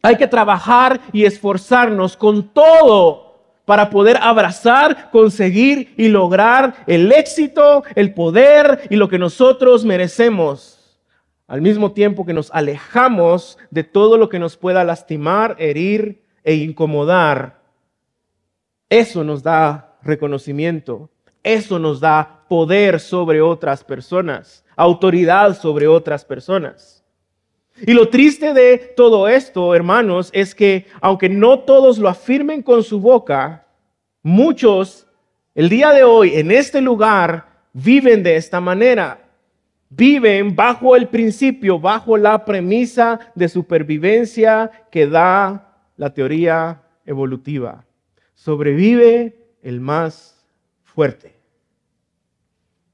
Hay 0.00 0.16
que 0.16 0.26
trabajar 0.26 1.00
y 1.12 1.26
esforzarnos 1.26 2.16
con 2.16 2.54
todo 2.54 3.26
para 3.66 3.90
poder 3.90 4.16
abrazar, 4.22 5.10
conseguir 5.10 5.92
y 5.98 6.08
lograr 6.08 6.84
el 6.86 7.12
éxito, 7.12 7.84
el 7.94 8.14
poder 8.14 8.86
y 8.88 8.96
lo 8.96 9.08
que 9.08 9.18
nosotros 9.18 9.84
merecemos. 9.84 11.02
Al 11.48 11.60
mismo 11.60 11.92
tiempo 11.92 12.24
que 12.24 12.32
nos 12.32 12.50
alejamos 12.52 13.58
de 13.70 13.84
todo 13.84 14.16
lo 14.16 14.30
que 14.30 14.38
nos 14.38 14.56
pueda 14.56 14.84
lastimar, 14.84 15.56
herir 15.58 16.24
e 16.44 16.54
incomodar. 16.54 17.60
Eso 18.88 19.22
nos 19.22 19.42
da 19.42 19.95
reconocimiento. 20.06 21.10
Eso 21.42 21.78
nos 21.78 22.00
da 22.00 22.44
poder 22.48 22.98
sobre 23.00 23.40
otras 23.40 23.84
personas, 23.84 24.64
autoridad 24.76 25.56
sobre 25.56 25.86
otras 25.86 26.24
personas. 26.24 27.04
Y 27.82 27.92
lo 27.92 28.08
triste 28.08 28.54
de 28.54 28.78
todo 28.96 29.28
esto, 29.28 29.74
hermanos, 29.74 30.30
es 30.32 30.54
que 30.54 30.86
aunque 31.00 31.28
no 31.28 31.60
todos 31.60 31.98
lo 31.98 32.08
afirmen 32.08 32.62
con 32.62 32.82
su 32.82 33.00
boca, 33.00 33.66
muchos 34.22 35.06
el 35.54 35.68
día 35.68 35.92
de 35.92 36.04
hoy 36.04 36.34
en 36.34 36.50
este 36.50 36.80
lugar 36.80 37.46
viven 37.72 38.22
de 38.22 38.36
esta 38.36 38.60
manera. 38.60 39.20
Viven 39.88 40.56
bajo 40.56 40.96
el 40.96 41.08
principio, 41.08 41.78
bajo 41.78 42.16
la 42.16 42.44
premisa 42.44 43.20
de 43.34 43.48
supervivencia 43.48 44.70
que 44.90 45.06
da 45.06 45.78
la 45.96 46.12
teoría 46.12 46.82
evolutiva. 47.04 47.84
Sobrevive 48.34 49.45
el 49.66 49.80
más 49.80 50.36
fuerte. 50.84 51.34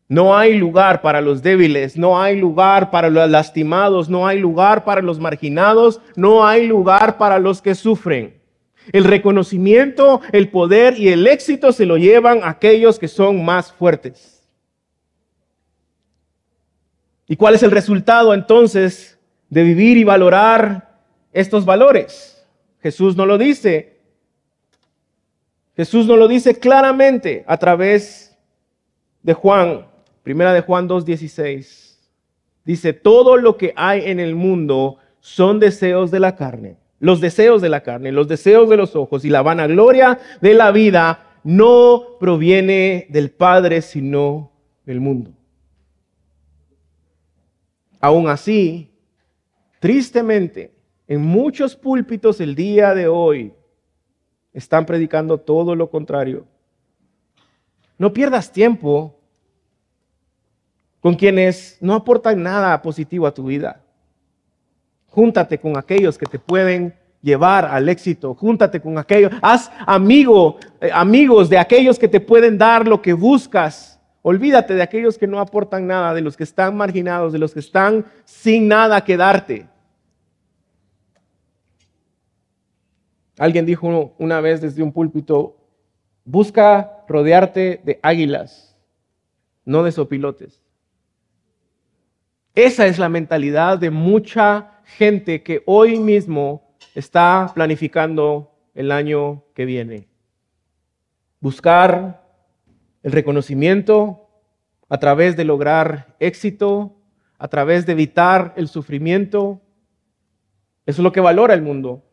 No 0.09 0.37
hay 0.37 0.57
lugar 0.57 1.02
para 1.02 1.21
los 1.21 1.43
débiles, 1.43 1.99
no 1.99 2.21
hay 2.21 2.38
lugar 2.38 2.91
para 2.91 3.11
los 3.11 3.29
lastimados, 3.29 4.09
no 4.09 4.26
hay 4.26 4.38
lugar 4.38 4.85
para 4.85 5.02
los 5.02 5.21
marginados, 5.21 6.00
no 6.17 6.47
hay 6.47 6.67
lugar 6.67 7.19
para 7.19 7.38
los 7.38 7.61
que 7.61 7.75
sufren. 7.75 8.41
El 8.91 9.05
reconocimiento, 9.05 10.23
el 10.33 10.49
poder 10.49 10.99
y 10.99 11.09
el 11.09 11.26
éxito 11.26 11.73
se 11.73 11.85
lo 11.85 11.99
llevan 11.99 12.41
aquellos 12.43 12.99
que 12.99 13.09
son 13.09 13.45
más 13.45 13.71
fuertes. 13.71 14.43
¿Y 17.29 17.37
cuál 17.37 17.55
es 17.55 17.62
el 17.62 17.71
resultado 17.71 18.33
entonces 18.33 19.19
de 19.50 19.62
vivir 19.62 19.99
y 19.99 20.05
valorar 20.05 21.00
estos 21.33 21.67
valores? 21.67 22.47
Jesús 22.81 23.14
no 23.14 23.26
lo 23.26 23.37
dice. 23.37 23.92
Jesús 25.83 26.07
no 26.07 26.17
lo 26.17 26.29
dice 26.29 26.61
claramente 26.61 27.43
a 27.49 27.57
través 27.57 28.39
de 29.25 29.35
Juan 29.35 29.87
Primera 30.23 30.53
de 30.53 30.61
Juan 30.61 30.89
2.16 30.89 31.99
dice, 32.65 32.93
todo 32.93 33.37
lo 33.37 33.57
que 33.57 33.73
hay 33.75 34.09
en 34.09 34.21
el 34.21 34.37
mundo 34.37 34.99
son 35.19 35.59
deseos 35.59 36.12
de 36.12 36.21
la 36.21 36.37
carne, 36.37 36.77
los 37.01 37.21
deseos 37.21 37.61
de 37.61 37.69
la 37.69 37.83
carne, 37.83 38.12
los 38.12 38.29
deseos 38.29 38.71
de 38.71 38.77
los 38.77 38.95
ojos 38.95 39.25
y 39.25 39.29
la 39.29 39.43
vanagloria 39.43 40.21
de 40.41 40.55
la 40.55 40.71
vida 40.71 41.39
no 41.43 42.19
proviene 42.21 43.09
del 43.11 43.33
Padre, 43.33 43.83
sino 43.83 44.53
del 44.87 45.01
mundo. 45.01 45.33
Aún 48.01 48.29
así, 48.29 48.93
tristemente, 49.81 50.73
en 51.09 51.23
muchos 51.23 51.75
púlpitos 51.75 52.41
el 52.41 52.55
día 52.55 52.95
de 52.95 53.09
hoy 53.09 53.53
están 54.53 54.87
predicando 54.87 55.39
todo 55.39 55.75
lo 55.75 55.91
contrario. 55.91 56.47
No 57.99 58.13
pierdas 58.13 58.51
tiempo 58.51 59.15
con 61.01 61.15
quienes 61.15 61.79
no 61.81 61.95
aportan 61.95 62.43
nada 62.43 62.81
positivo 62.81 63.27
a 63.27 63.35
tu 63.35 63.45
vida. 63.45 63.81
Júntate 65.09 65.59
con 65.59 65.77
aquellos 65.77 66.17
que 66.17 66.27
te 66.27 66.39
pueden 66.39 66.95
llevar 67.21 67.65
al 67.65 67.89
éxito. 67.89 68.35
Júntate 68.35 68.81
con 68.81 68.99
aquellos. 68.99 69.33
Haz 69.43 69.71
amigo, 69.87 70.59
eh, 70.81 70.91
amigos 70.93 71.49
de 71.49 71.59
aquellos 71.59 71.99
que 71.99 72.09
te 72.09 72.21
pueden 72.21 72.59
dar 72.59 72.87
lo 72.87 73.01
que 73.01 73.13
buscas. 73.13 74.01
Olvídate 74.23 74.75
de 74.75 74.83
aquellos 74.83 75.19
que 75.19 75.27
no 75.27 75.41
aportan 75.41 75.87
nada, 75.87 76.15
de 76.15 76.21
los 76.21 76.37
que 76.37 76.45
están 76.45 76.77
marginados, 76.77 77.33
de 77.33 77.39
los 77.39 77.53
que 77.53 77.61
están 77.61 78.07
sin 78.25 78.69
nada 78.69 79.03
que 79.03 79.17
darte. 79.17 79.67
Alguien 83.39 83.67
dijo 83.67 84.15
una 84.19 84.41
vez 84.41 84.61
desde 84.61 84.83
un 84.83 84.93
púlpito, 84.93 85.57
busca 86.25 87.05
rodearte 87.09 87.81
de 87.85 87.99
águilas, 88.03 88.77
no 89.65 89.83
de 89.83 89.93
sopilotes. 89.93 90.62
Esa 92.55 92.87
es 92.87 92.99
la 92.99 93.09
mentalidad 93.09 93.79
de 93.79 93.91
mucha 93.91 94.83
gente 94.85 95.43
que 95.43 95.62
hoy 95.65 95.99
mismo 95.99 96.77
está 96.95 97.51
planificando 97.55 98.53
el 98.75 98.93
año 98.93 99.45
que 99.55 99.65
viene. 99.65 100.09
Buscar 101.41 102.23
el 103.03 103.12
reconocimiento 103.12 104.29
a 104.89 104.99
través 104.99 105.37
de 105.37 105.45
lograr 105.45 106.15
éxito, 106.21 106.95
a 107.39 107.49
través 107.49 107.87
de 107.87 107.93
evitar 107.93 108.53
el 108.57 108.69
sufrimiento. 108.69 109.62
Eso 110.85 111.01
es 111.01 111.05
lo 111.05 111.12
que 111.12 111.21
valora 111.21 111.55
el 111.55 111.62
mundo. 111.62 112.05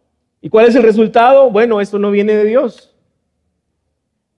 ¿Y 0.42 0.50
cuál 0.50 0.68
es 0.68 0.76
el 0.76 0.84
resultado? 0.84 1.50
Bueno, 1.50 1.82
esto 1.82 2.00
no 2.00 2.12
viene 2.12 2.34
de 2.34 2.46
Dios. 2.46 2.96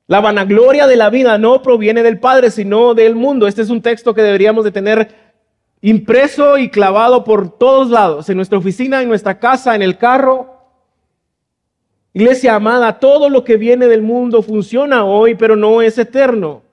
La 0.07 0.19
vanagloria 0.19 0.87
de 0.87 0.95
la 0.95 1.09
vida 1.09 1.37
no 1.37 1.61
proviene 1.61 2.03
del 2.03 2.19
Padre, 2.19 2.51
sino 2.51 2.93
del 2.93 3.15
mundo. 3.15 3.47
Este 3.47 3.61
es 3.61 3.69
un 3.69 3.81
texto 3.81 4.13
que 4.13 4.21
deberíamos 4.21 4.65
de 4.65 4.71
tener 4.71 5.15
impreso 5.81 6.57
y 6.57 6.69
clavado 6.69 7.23
por 7.23 7.57
todos 7.57 7.89
lados, 7.89 8.29
en 8.29 8.35
nuestra 8.35 8.57
oficina, 8.57 9.01
en 9.01 9.07
nuestra 9.07 9.39
casa, 9.39 9.75
en 9.75 9.81
el 9.81 9.97
carro. 9.97 10.57
Iglesia 12.13 12.55
amada, 12.55 12.99
todo 12.99 13.29
lo 13.29 13.43
que 13.43 13.57
viene 13.57 13.87
del 13.87 14.01
mundo 14.01 14.41
funciona 14.41 15.05
hoy, 15.05 15.35
pero 15.35 15.55
no 15.55 15.81
es 15.81 15.97
eterno. 15.97 16.63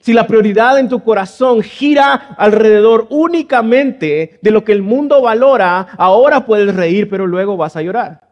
Si 0.00 0.12
la 0.12 0.26
prioridad 0.26 0.78
en 0.78 0.88
tu 0.88 1.02
corazón 1.02 1.62
gira 1.62 2.34
alrededor 2.38 3.06
únicamente 3.10 4.38
de 4.40 4.50
lo 4.50 4.64
que 4.64 4.72
el 4.72 4.82
mundo 4.82 5.20
valora, 5.20 5.88
ahora 5.98 6.46
puedes 6.46 6.74
reír, 6.74 7.08
pero 7.08 7.26
luego 7.26 7.56
vas 7.56 7.76
a 7.76 7.82
llorar. 7.82 8.28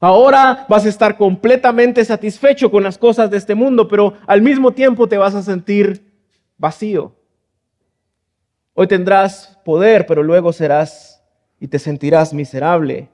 Ahora 0.00 0.66
vas 0.68 0.84
a 0.84 0.88
estar 0.88 1.16
completamente 1.16 2.04
satisfecho 2.04 2.70
con 2.70 2.82
las 2.82 2.98
cosas 2.98 3.30
de 3.30 3.38
este 3.38 3.54
mundo, 3.54 3.88
pero 3.88 4.14
al 4.26 4.42
mismo 4.42 4.72
tiempo 4.72 5.08
te 5.08 5.16
vas 5.16 5.34
a 5.34 5.42
sentir 5.42 6.12
vacío. 6.58 7.14
Hoy 8.74 8.88
tendrás 8.88 9.58
poder, 9.64 10.04
pero 10.06 10.22
luego 10.22 10.52
serás 10.52 11.24
y 11.60 11.68
te 11.68 11.78
sentirás 11.78 12.34
miserable. 12.34 13.08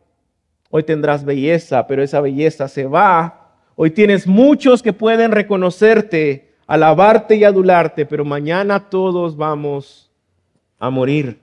Hoy 0.70 0.82
tendrás 0.82 1.24
belleza, 1.24 1.86
pero 1.86 2.02
esa 2.02 2.20
belleza 2.20 2.66
se 2.66 2.86
va. 2.86 3.52
Hoy 3.76 3.90
tienes 3.90 4.26
muchos 4.26 4.82
que 4.82 4.92
pueden 4.92 5.32
reconocerte, 5.32 6.49
alabarte 6.70 7.34
y 7.34 7.42
adularte, 7.42 8.06
pero 8.06 8.24
mañana 8.24 8.88
todos 8.88 9.36
vamos 9.36 10.08
a 10.78 10.88
morir. 10.88 11.40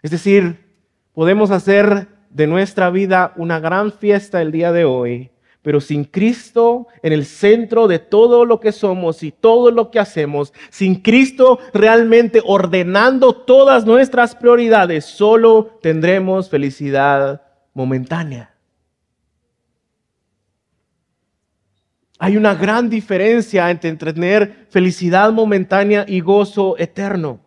Es 0.00 0.10
decir, 0.10 0.64
podemos 1.12 1.50
hacer 1.50 2.08
de 2.30 2.46
nuestra 2.46 2.88
vida 2.88 3.34
una 3.36 3.60
gran 3.60 3.92
fiesta 3.92 4.40
el 4.40 4.50
día 4.50 4.72
de 4.72 4.86
hoy, 4.86 5.30
pero 5.60 5.78
sin 5.82 6.04
Cristo 6.04 6.86
en 7.02 7.12
el 7.12 7.26
centro 7.26 7.86
de 7.86 7.98
todo 7.98 8.46
lo 8.46 8.60
que 8.60 8.72
somos 8.72 9.22
y 9.22 9.30
todo 9.30 9.70
lo 9.70 9.90
que 9.90 9.98
hacemos, 9.98 10.54
sin 10.70 11.02
Cristo 11.02 11.58
realmente 11.74 12.40
ordenando 12.46 13.34
todas 13.34 13.84
nuestras 13.84 14.34
prioridades, 14.34 15.04
solo 15.04 15.78
tendremos 15.82 16.48
felicidad 16.48 17.42
momentánea. 17.74 18.54
Hay 22.18 22.36
una 22.36 22.54
gran 22.54 22.90
diferencia 22.90 23.70
entre 23.70 24.12
tener 24.12 24.66
felicidad 24.70 25.32
momentánea 25.32 26.04
y 26.06 26.20
gozo 26.20 26.76
eterno. 26.76 27.40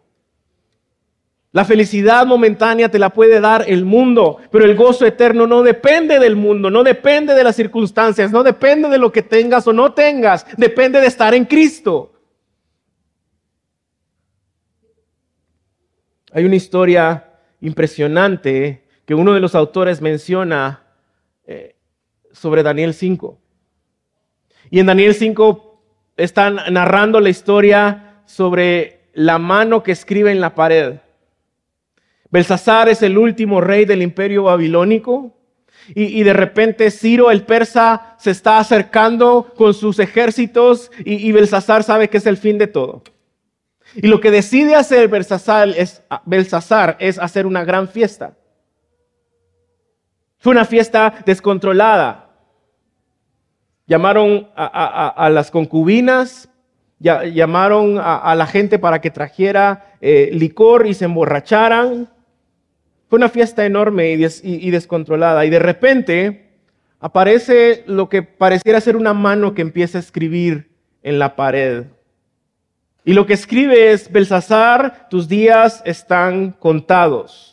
La 1.54 1.66
felicidad 1.66 2.26
momentánea 2.26 2.90
te 2.90 2.98
la 2.98 3.10
puede 3.10 3.42
dar 3.42 3.66
el 3.68 3.84
mundo, 3.84 4.38
pero 4.52 4.64
el 4.64 4.76
gozo 4.76 5.06
eterno 5.06 5.46
no 5.48 5.64
depende 5.64 6.18
del 6.18 6.38
mundo, 6.38 6.70
no 6.70 6.82
depende 6.84 7.34
de 7.34 7.44
las 7.44 7.58
circunstancias, 7.58 8.32
no 8.32 8.42
depende 8.42 8.88
de 8.88 8.98
lo 8.98 9.12
que 9.12 9.22
tengas 9.22 9.68
o 9.68 9.74
no 9.74 9.94
tengas, 9.94 10.46
depende 10.56 11.02
de 11.02 11.08
estar 11.08 11.34
en 11.34 11.44
Cristo. 11.44 12.14
Hay 16.32 16.46
una 16.46 16.56
historia 16.56 17.34
impresionante 17.60 18.88
que 19.06 19.14
uno 19.14 19.34
de 19.34 19.42
los 19.42 19.54
autores 19.54 20.02
menciona 20.02 20.84
eh, 21.46 21.76
sobre 22.32 22.64
Daniel 22.64 22.94
5. 22.94 23.41
Y 24.72 24.80
en 24.80 24.88
Daniel 24.88 25.14
5 25.14 25.84
están 26.18 26.58
narrando 26.72 27.20
la 27.20 27.30
historia 27.30 28.22
sobre 28.26 29.02
la 29.14 29.38
mano 29.38 29.84
que 29.84 29.92
escribe 29.92 30.32
en 30.32 30.40
la 30.40 30.56
pared. 30.56 30.96
Belsasar 32.30 32.88
es 32.88 33.04
el 33.04 33.18
último 33.18 33.60
rey 33.60 33.84
del 33.84 34.02
imperio 34.02 34.44
babilónico. 34.44 35.38
Y, 35.94 36.24
de 36.24 36.34
repente 36.34 36.90
Ciro 36.92 37.32
el 37.32 37.44
persa 37.44 38.16
se 38.18 38.32
está 38.32 38.60
acercando 38.60 39.52
con 39.58 39.74
sus 39.74 40.00
ejércitos 40.00 40.92
y, 41.04 41.28
y 41.28 41.32
Belsasar 41.32 41.84
sabe 41.84 42.10
que 42.10 42.18
es 42.18 42.26
el 42.28 42.38
fin 42.38 42.58
de 42.58 42.68
todo. 42.68 43.04
Y 43.96 44.08
lo 44.08 44.22
que 44.22 44.32
decide 44.32 44.76
hacer 44.76 45.10
Belsasar 45.10 45.70
es, 45.70 46.02
Belsasar 46.26 46.96
es 47.00 47.20
hacer 47.20 47.46
una 47.46 47.66
gran 47.66 47.90
fiesta. 47.90 48.38
Fue 50.38 50.52
una 50.52 50.66
fiesta 50.66 51.16
descontrolada. 51.26 52.31
Llamaron 53.92 54.48
a, 54.56 55.30
las 55.34 55.52
concubinas, 55.52 56.48
llamaron 56.98 58.00
a, 58.02 58.34
la 58.36 58.48
gente 58.48 58.80
para 58.80 59.02
que 59.02 59.12
trajera 59.12 59.98
eh, 60.00 60.30
licor 60.32 60.88
y 60.88 60.94
se 60.94 61.04
emborracharan. 61.04 62.08
Fue 63.10 63.18
una 63.18 63.28
fiesta 63.28 63.66
enorme 63.66 64.14
y, 64.14 64.72
descontrolada. 64.72 65.46
Y 65.46 65.50
de 65.50 65.60
repente 65.60 66.52
aparece 67.02 67.84
lo 67.86 68.08
que 68.08 68.24
pareciera 68.24 68.80
ser 68.80 68.96
una 68.96 69.14
mano 69.14 69.54
que 69.54 69.62
empieza 69.62 69.98
a 69.98 70.02
escribir 70.02 70.72
en 71.04 71.20
la 71.20 71.36
pared. 71.36 71.84
Y 73.04 73.12
lo 73.12 73.26
que 73.26 73.34
escribe 73.34 73.92
es, 73.92 74.10
Belsasar, 74.10 75.10
tus 75.10 75.28
días 75.28 75.82
están 75.84 76.52
contados. 76.52 77.51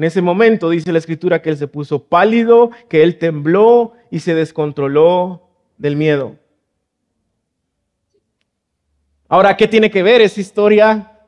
En 0.00 0.04
ese 0.04 0.22
momento 0.22 0.70
dice 0.70 0.92
la 0.92 0.98
escritura 0.98 1.42
que 1.42 1.50
él 1.50 1.58
se 1.58 1.68
puso 1.68 2.04
pálido, 2.04 2.70
que 2.88 3.02
él 3.02 3.18
tembló 3.18 3.92
y 4.10 4.20
se 4.20 4.34
descontroló 4.34 5.50
del 5.76 5.94
miedo. 5.94 6.36
Ahora, 9.28 9.58
¿qué 9.58 9.68
tiene 9.68 9.90
que 9.90 10.02
ver 10.02 10.22
esa 10.22 10.40
historia 10.40 11.20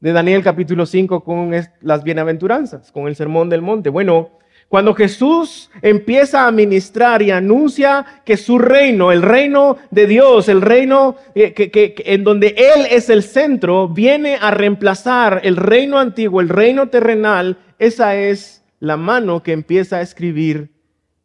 de 0.00 0.12
Daniel 0.12 0.42
capítulo 0.42 0.86
5 0.86 1.22
con 1.22 1.52
las 1.82 2.04
bienaventuranzas, 2.04 2.90
con 2.90 3.06
el 3.06 3.16
sermón 3.16 3.50
del 3.50 3.60
monte. 3.60 3.90
Bueno, 3.90 4.30
cuando 4.68 4.94
Jesús 4.94 5.70
empieza 5.82 6.46
a 6.46 6.50
ministrar 6.50 7.22
y 7.22 7.30
anuncia 7.30 8.04
que 8.24 8.36
su 8.36 8.58
reino, 8.58 9.12
el 9.12 9.22
reino 9.22 9.76
de 9.90 10.06
Dios, 10.06 10.48
el 10.48 10.62
reino 10.62 11.16
que, 11.34 11.94
en 12.04 12.24
donde 12.24 12.48
Él 12.48 12.86
es 12.90 13.08
el 13.08 13.22
centro, 13.22 13.88
viene 13.88 14.36
a 14.40 14.50
reemplazar 14.50 15.40
el 15.44 15.56
reino 15.56 15.98
antiguo, 15.98 16.40
el 16.40 16.48
reino 16.48 16.88
terrenal, 16.88 17.58
esa 17.78 18.16
es 18.16 18.64
la 18.80 18.96
mano 18.96 19.42
que 19.42 19.52
empieza 19.52 19.96
a 19.96 20.02
escribir 20.02 20.70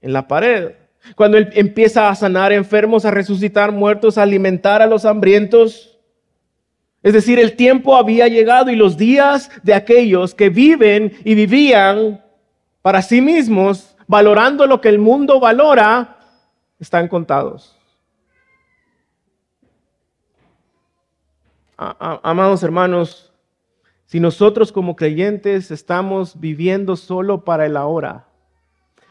en 0.01 0.13
la 0.13 0.27
pared. 0.27 0.73
Cuando 1.15 1.37
Él 1.37 1.49
empieza 1.53 2.09
a 2.09 2.15
sanar 2.15 2.51
enfermos, 2.51 3.05
a 3.05 3.11
resucitar 3.11 3.71
muertos, 3.71 4.17
a 4.17 4.23
alimentar 4.23 4.81
a 4.81 4.87
los 4.87 5.05
hambrientos, 5.05 5.97
es 7.01 7.13
decir, 7.13 7.39
el 7.39 7.55
tiempo 7.55 7.95
había 7.95 8.27
llegado 8.27 8.71
y 8.71 8.75
los 8.75 8.97
días 8.97 9.49
de 9.63 9.73
aquellos 9.73 10.35
que 10.35 10.49
viven 10.49 11.13
y 11.23 11.33
vivían 11.33 12.23
para 12.81 13.01
sí 13.01 13.21
mismos, 13.21 13.95
valorando 14.07 14.67
lo 14.67 14.81
que 14.81 14.89
el 14.89 14.99
mundo 14.99 15.39
valora, 15.39 16.17
están 16.79 17.07
contados. 17.07 17.77
Amados 21.77 22.61
hermanos, 22.63 23.28
si 24.09 24.19
nosotros 24.19 24.71
como 24.71 24.95
creyentes 24.95 25.69
estamos 25.69 26.39
viviendo 26.39 26.95
solo 26.95 27.45
para 27.45 27.67
el 27.67 27.77
ahora, 27.77 28.25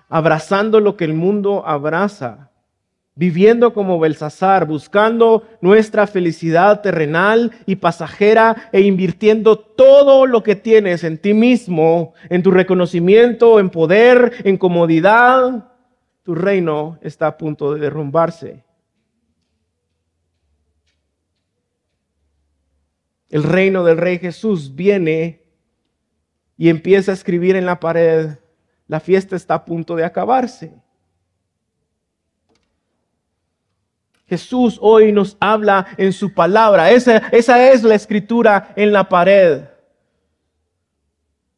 abrazando 0.09 0.81
lo 0.81 0.97
que 0.97 1.05
el 1.05 1.15
mundo 1.15 1.63
abraza, 1.65 2.51
viviendo 3.15 3.73
como 3.73 4.01
Belsasar, 4.01 4.67
buscando 4.67 5.45
nuestra 5.61 6.09
felicidad 6.09 6.81
terrenal 6.81 7.53
y 7.65 7.77
pasajera 7.77 8.71
e 8.73 8.81
invirtiendo 8.81 9.57
todo 9.57 10.27
lo 10.27 10.43
que 10.43 10.57
tienes 10.57 11.05
en 11.05 11.19
ti 11.19 11.33
mismo, 11.33 12.15
en 12.29 12.43
tu 12.43 12.51
reconocimiento, 12.51 13.61
en 13.61 13.71
poder, 13.71 14.33
en 14.43 14.57
comodidad, 14.57 15.69
tu 16.25 16.35
reino 16.35 16.99
está 17.03 17.29
a 17.29 17.39
punto 17.39 17.73
de 17.73 17.83
derrumbarse. 17.83 18.65
El 23.31 23.43
reino 23.43 23.85
del 23.85 23.99
Rey 23.99 24.19
Jesús 24.19 24.75
viene 24.75 25.43
y 26.57 26.69
empieza 26.69 27.13
a 27.13 27.15
escribir 27.15 27.57
en 27.57 27.67
la 27.67 27.79
pared, 27.79 28.39
la 28.87 29.01
fiesta 29.01 29.37
está 29.37 29.55
a 29.55 29.65
punto 29.65 29.97
de 29.97 30.05
acabarse. 30.05 30.75
Jesús 34.27 34.79
hoy 34.83 35.13
nos 35.13 35.37
habla 35.41 35.87
en 35.97 36.13
su 36.13 36.35
palabra. 36.35 36.91
Esa, 36.91 37.17
esa 37.33 37.71
es 37.71 37.83
la 37.83 37.95
escritura 37.95 38.73
en 38.77 38.93
la 38.93 39.09
pared. 39.09 39.65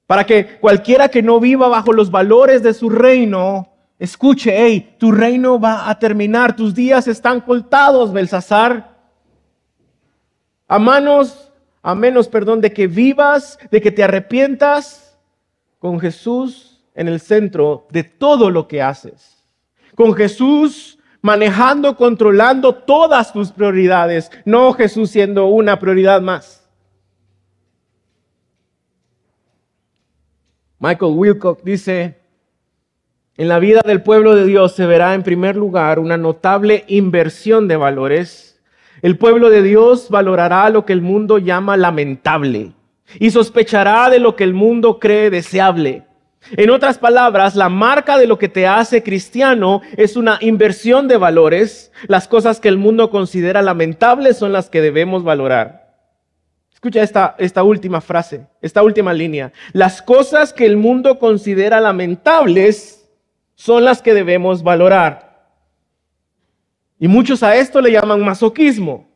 Para 0.06 0.24
que 0.24 0.58
cualquiera 0.58 1.08
que 1.08 1.22
no 1.22 1.40
viva 1.40 1.68
bajo 1.68 1.92
los 1.92 2.10
valores 2.10 2.62
de 2.62 2.74
su 2.74 2.90
reino, 2.90 3.72
escuche, 3.98 4.52
hey, 4.56 4.96
tu 4.98 5.12
reino 5.12 5.58
va 5.60 5.88
a 5.88 5.98
terminar, 5.98 6.54
tus 6.54 6.74
días 6.74 7.08
están 7.08 7.40
cortados, 7.40 8.12
Belsasar. 8.12 8.96
A 10.68 10.78
manos, 10.78 11.49
a 11.82 11.94
menos, 11.94 12.28
perdón, 12.28 12.60
de 12.60 12.72
que 12.72 12.86
vivas, 12.86 13.58
de 13.70 13.80
que 13.80 13.90
te 13.90 14.02
arrepientas 14.02 15.18
con 15.78 15.98
Jesús 15.98 16.82
en 16.94 17.08
el 17.08 17.20
centro 17.20 17.86
de 17.90 18.04
todo 18.04 18.50
lo 18.50 18.68
que 18.68 18.82
haces. 18.82 19.44
Con 19.94 20.14
Jesús 20.14 20.98
manejando, 21.22 21.96
controlando 21.96 22.74
todas 22.74 23.32
tus 23.32 23.52
prioridades, 23.52 24.30
no 24.44 24.72
Jesús 24.72 25.10
siendo 25.10 25.46
una 25.46 25.78
prioridad 25.78 26.20
más. 26.20 26.68
Michael 30.78 31.12
Wilcock 31.14 31.62
dice, 31.62 32.20
en 33.36 33.48
la 33.48 33.58
vida 33.58 33.82
del 33.84 34.02
pueblo 34.02 34.34
de 34.34 34.46
Dios 34.46 34.74
se 34.74 34.86
verá 34.86 35.14
en 35.14 35.22
primer 35.22 35.56
lugar 35.56 35.98
una 35.98 36.16
notable 36.16 36.84
inversión 36.88 37.68
de 37.68 37.76
valores. 37.76 38.49
El 39.02 39.16
pueblo 39.16 39.50
de 39.50 39.62
Dios 39.62 40.08
valorará 40.10 40.68
lo 40.70 40.84
que 40.84 40.92
el 40.92 41.00
mundo 41.00 41.38
llama 41.38 41.76
lamentable 41.76 42.72
y 43.18 43.30
sospechará 43.30 44.10
de 44.10 44.18
lo 44.18 44.36
que 44.36 44.44
el 44.44 44.54
mundo 44.54 44.98
cree 44.98 45.30
deseable. 45.30 46.04
En 46.52 46.70
otras 46.70 46.98
palabras, 46.98 47.54
la 47.54 47.68
marca 47.68 48.16
de 48.18 48.26
lo 48.26 48.38
que 48.38 48.48
te 48.48 48.66
hace 48.66 49.02
cristiano 49.02 49.82
es 49.96 50.16
una 50.16 50.38
inversión 50.40 51.06
de 51.06 51.16
valores. 51.16 51.92
Las 52.06 52.28
cosas 52.28 52.60
que 52.60 52.68
el 52.68 52.78
mundo 52.78 53.10
considera 53.10 53.62
lamentables 53.62 54.38
son 54.38 54.52
las 54.52 54.70
que 54.70 54.80
debemos 54.80 55.22
valorar. 55.22 55.80
Escucha 56.72 57.02
esta, 57.02 57.34
esta 57.38 57.62
última 57.62 58.00
frase, 58.00 58.46
esta 58.62 58.82
última 58.82 59.12
línea. 59.12 59.52
Las 59.72 60.00
cosas 60.00 60.54
que 60.54 60.64
el 60.64 60.78
mundo 60.78 61.18
considera 61.18 61.78
lamentables 61.78 63.06
son 63.54 63.84
las 63.84 64.00
que 64.00 64.14
debemos 64.14 64.62
valorar. 64.62 65.29
Y 67.00 67.08
muchos 67.08 67.42
a 67.42 67.56
esto 67.56 67.80
le 67.80 67.92
llaman 67.92 68.22
masoquismo. 68.22 69.08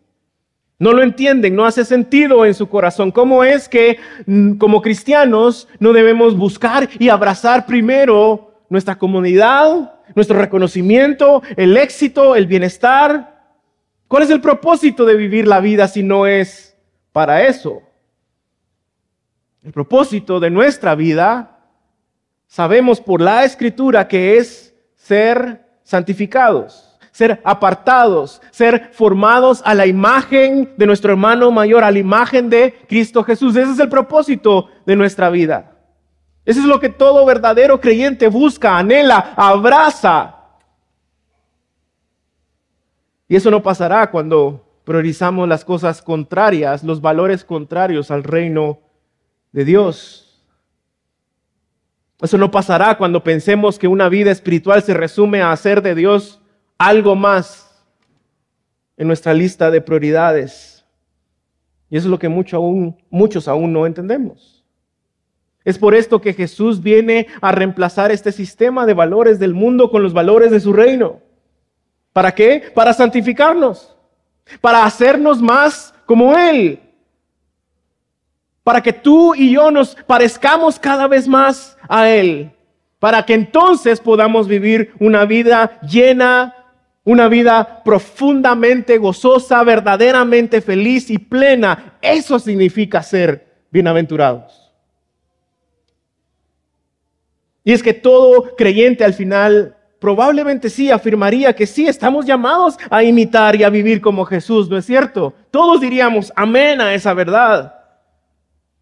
No 0.78 0.92
lo 0.94 1.02
entienden, 1.02 1.54
no 1.54 1.66
hace 1.66 1.84
sentido 1.84 2.46
en 2.46 2.54
su 2.54 2.66
corazón. 2.68 3.12
¿Cómo 3.12 3.44
es 3.44 3.68
que 3.68 3.98
mm, 4.26 4.54
como 4.54 4.80
cristianos 4.80 5.68
no 5.78 5.92
debemos 5.92 6.34
buscar 6.36 6.88
y 6.98 7.10
abrazar 7.10 7.66
primero 7.66 8.64
nuestra 8.70 8.96
comunidad, 8.96 10.00
nuestro 10.14 10.38
reconocimiento, 10.38 11.42
el 11.56 11.76
éxito, 11.76 12.34
el 12.34 12.46
bienestar? 12.46 13.44
¿Cuál 14.08 14.22
es 14.22 14.30
el 14.30 14.40
propósito 14.40 15.04
de 15.04 15.16
vivir 15.16 15.46
la 15.46 15.60
vida 15.60 15.86
si 15.86 16.02
no 16.02 16.26
es 16.26 16.74
para 17.12 17.46
eso? 17.46 17.82
El 19.62 19.72
propósito 19.72 20.40
de 20.40 20.48
nuestra 20.48 20.94
vida, 20.94 21.60
sabemos 22.46 22.98
por 23.00 23.20
la 23.20 23.44
escritura 23.44 24.08
que 24.08 24.38
es 24.38 24.74
ser 24.96 25.66
santificados 25.82 26.93
ser 27.14 27.40
apartados, 27.44 28.42
ser 28.50 28.90
formados 28.92 29.62
a 29.64 29.72
la 29.72 29.86
imagen 29.86 30.74
de 30.76 30.84
nuestro 30.84 31.12
hermano 31.12 31.52
mayor, 31.52 31.84
a 31.84 31.92
la 31.92 32.00
imagen 32.00 32.50
de 32.50 32.74
Cristo 32.88 33.22
Jesús. 33.22 33.54
Ese 33.54 33.70
es 33.70 33.78
el 33.78 33.88
propósito 33.88 34.68
de 34.84 34.96
nuestra 34.96 35.30
vida. 35.30 35.76
Eso 36.44 36.58
es 36.58 36.66
lo 36.66 36.80
que 36.80 36.88
todo 36.88 37.24
verdadero 37.24 37.80
creyente 37.80 38.26
busca, 38.26 38.76
anhela, 38.76 39.32
abraza. 39.36 40.34
Y 43.28 43.36
eso 43.36 43.48
no 43.48 43.62
pasará 43.62 44.10
cuando 44.10 44.80
priorizamos 44.82 45.48
las 45.48 45.64
cosas 45.64 46.02
contrarias, 46.02 46.82
los 46.82 47.00
valores 47.00 47.44
contrarios 47.44 48.10
al 48.10 48.24
reino 48.24 48.80
de 49.52 49.64
Dios. 49.64 50.44
Eso 52.20 52.38
no 52.38 52.50
pasará 52.50 52.98
cuando 52.98 53.22
pensemos 53.22 53.78
que 53.78 53.86
una 53.86 54.08
vida 54.08 54.32
espiritual 54.32 54.82
se 54.82 54.94
resume 54.94 55.42
a 55.42 55.52
hacer 55.52 55.80
de 55.80 55.94
Dios 55.94 56.40
algo 56.78 57.14
más 57.14 57.84
en 58.96 59.06
nuestra 59.06 59.34
lista 59.34 59.70
de 59.70 59.80
prioridades. 59.80 60.84
Y 61.90 61.96
eso 61.96 62.06
es 62.06 62.10
lo 62.10 62.18
que 62.18 62.26
aún, 62.52 62.96
muchos 63.10 63.48
aún 63.48 63.72
no 63.72 63.86
entendemos. 63.86 64.64
Es 65.64 65.78
por 65.78 65.94
esto 65.94 66.20
que 66.20 66.34
Jesús 66.34 66.82
viene 66.82 67.26
a 67.40 67.50
reemplazar 67.52 68.10
este 68.10 68.32
sistema 68.32 68.84
de 68.84 68.94
valores 68.94 69.38
del 69.38 69.54
mundo 69.54 69.90
con 69.90 70.02
los 70.02 70.12
valores 70.12 70.50
de 70.50 70.60
su 70.60 70.72
reino. 70.72 71.20
¿Para 72.12 72.34
qué? 72.34 72.70
Para 72.74 72.92
santificarnos, 72.92 73.96
para 74.60 74.84
hacernos 74.84 75.40
más 75.40 75.94
como 76.04 76.36
Él, 76.36 76.80
para 78.62 78.82
que 78.82 78.92
tú 78.92 79.34
y 79.34 79.52
yo 79.52 79.70
nos 79.70 79.94
parezcamos 79.94 80.78
cada 80.78 81.08
vez 81.08 81.26
más 81.26 81.76
a 81.88 82.08
Él, 82.08 82.52
para 82.98 83.24
que 83.24 83.34
entonces 83.34 84.00
podamos 84.00 84.46
vivir 84.46 84.92
una 85.00 85.24
vida 85.24 85.80
llena 85.80 86.54
una 87.04 87.28
vida 87.28 87.82
profundamente 87.84 88.96
gozosa, 88.98 89.62
verdaderamente 89.62 90.60
feliz 90.60 91.10
y 91.10 91.18
plena. 91.18 91.98
Eso 92.00 92.38
significa 92.38 93.02
ser 93.02 93.66
bienaventurados. 93.70 94.72
Y 97.62 97.72
es 97.72 97.82
que 97.82 97.94
todo 97.94 98.56
creyente 98.56 99.04
al 99.04 99.14
final 99.14 99.76
probablemente 99.98 100.68
sí 100.68 100.90
afirmaría 100.90 101.54
que 101.54 101.66
sí, 101.66 101.86
estamos 101.86 102.26
llamados 102.26 102.76
a 102.90 103.02
imitar 103.02 103.56
y 103.56 103.64
a 103.64 103.70
vivir 103.70 104.02
como 104.02 104.26
Jesús, 104.26 104.68
¿no 104.68 104.76
es 104.76 104.84
cierto? 104.84 105.32
Todos 105.50 105.80
diríamos 105.80 106.32
amén 106.36 106.80
a 106.80 106.92
esa 106.92 107.14
verdad. 107.14 107.74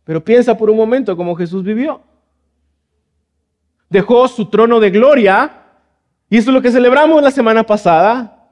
Pero 0.05 0.25
piensa 0.25 0.57
por 0.57 0.69
un 0.69 0.77
momento 0.77 1.17
cómo 1.17 1.37
Jesús 1.37 1.63
vivió. 1.63 2.03
Dejó 3.89 4.27
su 4.27 4.47
trono 4.47 4.81
de 4.81 4.91
gloria 4.91 5.62
y 6.33 6.39
eso 6.39 6.49
es 6.49 6.55
lo 6.55 6.63
que 6.63 6.71
celebramos 6.71 7.23
la 7.23 7.31
semana 7.31 7.63
pasada. 7.63 8.49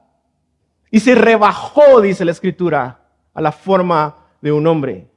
Y 0.91 0.99
se 0.99 1.15
rebajó, 1.15 1.99
dice 1.99 2.23
la 2.23 2.29
escritura, 2.29 2.99
a 3.33 3.41
la 3.41 3.51
forma 3.51 4.17
de 4.39 4.51
un 4.51 4.67
hombre. 4.67 5.07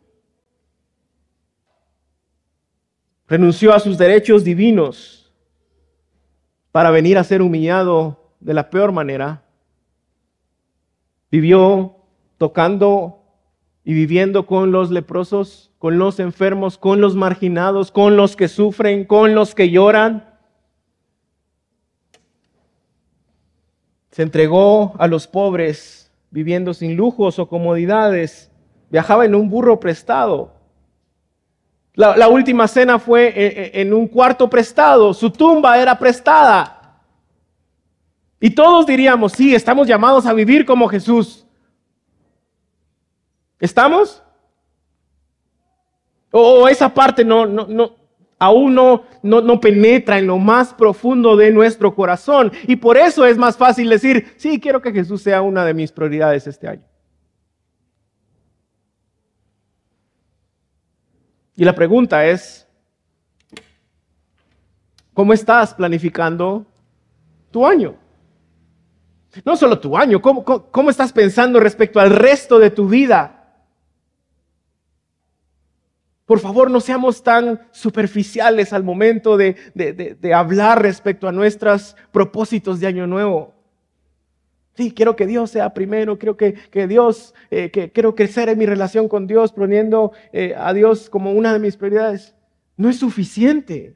Renunció 3.28 3.74
a 3.74 3.80
sus 3.80 3.98
derechos 3.98 4.44
divinos 4.44 5.30
para 6.72 6.90
venir 6.90 7.18
a 7.18 7.24
ser 7.24 7.42
humillado 7.42 8.30
de 8.40 8.54
la 8.54 8.70
peor 8.70 8.92
manera. 8.92 9.42
Vivió 11.30 11.96
tocando 12.38 13.24
y 13.84 13.92
viviendo 13.92 14.46
con 14.46 14.72
los 14.72 14.90
leprosos, 14.90 15.70
con 15.78 15.98
los 15.98 16.18
enfermos, 16.18 16.78
con 16.78 17.02
los 17.02 17.14
marginados, 17.14 17.90
con 17.90 18.16
los 18.16 18.36
que 18.36 18.48
sufren, 18.48 19.04
con 19.04 19.34
los 19.34 19.54
que 19.54 19.68
lloran. 19.68 20.33
Se 24.14 24.22
entregó 24.22 24.94
a 25.00 25.08
los 25.08 25.26
pobres 25.26 26.08
viviendo 26.30 26.72
sin 26.72 26.94
lujos 26.94 27.40
o 27.40 27.48
comodidades. 27.48 28.48
Viajaba 28.88 29.24
en 29.24 29.34
un 29.34 29.50
burro 29.50 29.80
prestado. 29.80 30.52
La, 31.94 32.28
última 32.28 32.68
cena 32.68 33.00
fue 33.00 33.72
en, 33.74 33.88
en 33.88 33.92
un 33.92 34.06
cuarto 34.06 34.48
prestado. 34.48 35.12
Su 35.14 35.30
tumba 35.30 35.76
era 35.82 35.98
prestada. 35.98 37.00
Y 38.38 38.50
todos 38.50 38.86
diríamos, 38.86 39.32
sí, 39.32 39.52
estamos 39.52 39.88
llamados 39.88 40.26
a 40.26 40.32
vivir 40.32 40.64
como 40.64 40.86
Jesús. 40.86 41.44
¿Estamos? 43.58 44.22
O 46.30 46.68
esa 46.68 46.94
parte 46.94 47.24
no, 47.24 47.46
no, 47.46 47.96
aún 48.44 48.74
no, 48.74 49.04
no, 49.22 49.60
penetra 49.60 50.18
en 50.18 50.26
lo 50.26 50.38
más 50.38 50.74
profundo 50.74 51.36
de 51.36 51.50
nuestro 51.50 51.94
corazón. 51.94 52.52
Y 52.66 52.76
por 52.76 52.96
eso 52.96 53.24
es 53.24 53.38
más 53.38 53.56
fácil 53.56 53.88
decir, 53.88 54.34
sí, 54.36 54.60
quiero 54.60 54.82
que 54.82 54.92
Jesús 54.92 55.22
sea 55.22 55.42
una 55.42 55.64
de 55.64 55.74
mis 55.74 55.92
prioridades 55.92 56.46
este 56.46 56.68
año. 56.68 56.84
Y 61.56 61.64
la 61.64 61.74
pregunta 61.74 62.26
es, 62.26 62.66
¿cómo 65.12 65.32
estás 65.32 65.74
planificando 65.74 66.66
tu 67.50 67.66
año? 67.66 67.94
No 69.44 69.56
solo 69.56 69.78
tu 69.78 69.96
año, 69.96 70.20
¿cómo, 70.20 70.44
cómo 70.44 70.90
estás 70.90 71.12
pensando 71.12 71.60
respecto 71.60 71.98
al 71.98 72.10
resto 72.10 72.58
de 72.58 72.70
tu 72.70 72.88
vida? 72.88 73.33
Por 76.26 76.40
favor, 76.40 76.70
no 76.70 76.80
seamos 76.80 77.22
tan 77.22 77.60
superficiales 77.70 78.72
al 78.72 78.82
momento 78.82 79.36
de, 79.36 79.56
hablar 80.34 80.80
respecto 80.80 81.28
a 81.28 81.32
nuestros 81.32 81.96
propósitos 82.12 82.80
de 82.80 82.86
Año 82.86 83.06
Nuevo. 83.06 83.52
Sí, 84.74 84.90
quiero 84.90 85.14
que 85.16 85.26
Dios 85.26 85.50
sea 85.50 85.74
primero, 85.74 86.18
quiero 86.18 86.36
que, 86.36 86.56
Dios, 86.88 87.34
eh, 87.50 87.70
que, 87.70 87.92
quiero 87.92 88.14
crecer 88.14 88.48
en 88.48 88.58
mi 88.58 88.66
relación 88.66 89.08
con 89.08 89.26
Dios, 89.26 89.52
poniendo 89.52 90.12
eh, 90.32 90.54
a 90.56 90.72
Dios 90.72 91.10
como 91.10 91.32
una 91.32 91.52
de 91.52 91.58
mis 91.58 91.76
prioridades. 91.76 92.34
No 92.76 92.88
es 92.88 92.96
suficiente. 92.96 93.94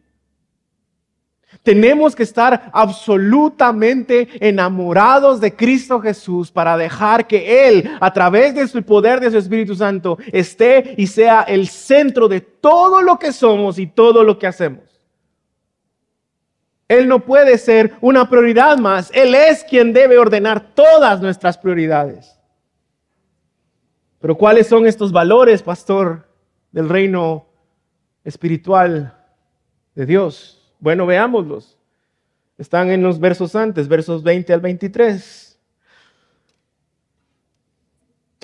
Tenemos 1.63 2.15
que 2.15 2.23
estar 2.23 2.71
absolutamente 2.73 4.29
enamorados 4.41 5.41
de 5.41 5.55
Cristo 5.55 6.01
Jesús 6.01 6.51
para 6.51 6.77
dejar 6.77 7.27
que 7.27 7.69
Él, 7.69 7.91
a 8.01 8.13
través 8.13 8.55
de 8.55 8.69
su 8.69 8.83
poder 8.83 9.21
de 9.21 9.31
su 9.31 9.39
Espíritu 9.39 9.75
Santo, 9.75 10.19
esté 10.33 10.95
y 10.97 11.07
sea 11.07 11.43
el 11.43 11.69
centro 11.69 12.29
de 12.29 12.41
todo 12.41 13.01
lo 13.03 13.19
que 13.19 13.33
somos 13.33 13.79
y 13.79 13.87
todo 13.87 14.25
lo 14.25 14.39
que 14.39 14.47
hacemos. 14.47 14.89
Él 16.87 17.07
no 17.07 17.21
puede 17.21 17.59
ser 17.59 17.95
una 18.01 18.29
prioridad 18.29 18.79
más. 18.79 19.11
Él 19.13 19.35
es 19.35 19.63
quien 19.63 19.93
debe 19.93 20.17
ordenar 20.19 20.75
todas 20.75 21.21
nuestras 21.21 21.59
prioridades. 21.59 22.39
Pero 24.21 24.37
¿cuáles 24.37 24.67
son 24.67 24.87
estos 24.87 25.13
valores, 25.13 25.63
pastor, 25.63 26.27
del 26.73 26.89
reino 26.89 27.47
espiritual 28.25 29.15
de 29.95 30.07
Dios? 30.07 30.58
Bueno, 30.81 31.07
veámoslos. 31.07 31.77
Están 32.57 32.91
en 32.91 33.03
los 33.03 33.21
versos 33.21 33.55
antes, 33.55 33.89
versos 33.89 34.23
20 34.23 34.53
al 34.53 34.61
23. 34.61 35.59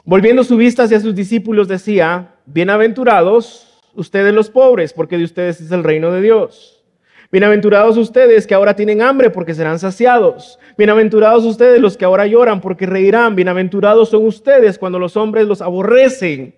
Volviendo 0.04 0.44
su 0.44 0.56
vista 0.56 0.84
hacia 0.84 1.00
sus 1.00 1.14
discípulos, 1.14 1.66
decía, 1.66 2.34
bienaventurados 2.46 3.82
ustedes 3.94 4.34
los 4.34 4.50
pobres, 4.50 4.92
porque 4.92 5.16
de 5.16 5.24
ustedes 5.24 5.60
es 5.60 5.70
el 5.70 5.82
reino 5.82 6.12
de 6.12 6.20
Dios. 6.20 6.84
Bienaventurados 7.32 7.96
ustedes 7.96 8.46
que 8.46 8.54
ahora 8.54 8.76
tienen 8.76 9.02
hambre, 9.02 9.30
porque 9.30 9.54
serán 9.54 9.78
saciados. 9.78 10.58
Bienaventurados 10.76 11.44
ustedes 11.44 11.80
los 11.80 11.96
que 11.96 12.04
ahora 12.04 12.26
lloran, 12.26 12.60
porque 12.60 12.86
reirán. 12.86 13.34
Bienaventurados 13.34 14.10
son 14.10 14.26
ustedes 14.26 14.78
cuando 14.78 14.98
los 14.98 15.16
hombres 15.16 15.46
los 15.48 15.60
aborrecen 15.60 16.54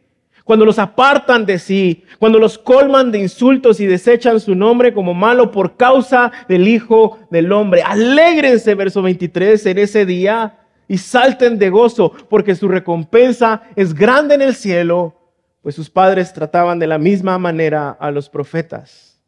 cuando 0.46 0.64
los 0.64 0.78
apartan 0.78 1.44
de 1.44 1.58
sí, 1.58 2.04
cuando 2.20 2.38
los 2.38 2.56
colman 2.56 3.10
de 3.10 3.18
insultos 3.18 3.80
y 3.80 3.86
desechan 3.86 4.38
su 4.38 4.54
nombre 4.54 4.94
como 4.94 5.12
malo 5.12 5.50
por 5.50 5.76
causa 5.76 6.30
del 6.48 6.68
Hijo 6.68 7.18
del 7.32 7.50
Hombre. 7.50 7.82
Alégrense, 7.82 8.76
verso 8.76 9.02
23, 9.02 9.66
en 9.66 9.78
ese 9.78 10.06
día 10.06 10.60
y 10.86 10.98
salten 10.98 11.58
de 11.58 11.68
gozo, 11.68 12.12
porque 12.28 12.54
su 12.54 12.68
recompensa 12.68 13.62
es 13.74 13.92
grande 13.92 14.36
en 14.36 14.42
el 14.42 14.54
cielo, 14.54 15.16
pues 15.62 15.74
sus 15.74 15.90
padres 15.90 16.32
trataban 16.32 16.78
de 16.78 16.86
la 16.86 16.98
misma 16.98 17.38
manera 17.38 17.90
a 17.98 18.12
los 18.12 18.28
profetas. 18.28 19.20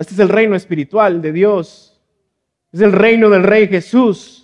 Este 0.00 0.14
es 0.14 0.18
el 0.18 0.30
reino 0.30 0.56
espiritual 0.56 1.22
de 1.22 1.30
Dios, 1.30 2.02
es 2.72 2.80
el 2.80 2.90
reino 2.90 3.30
del 3.30 3.44
Rey 3.44 3.68
Jesús. 3.68 4.37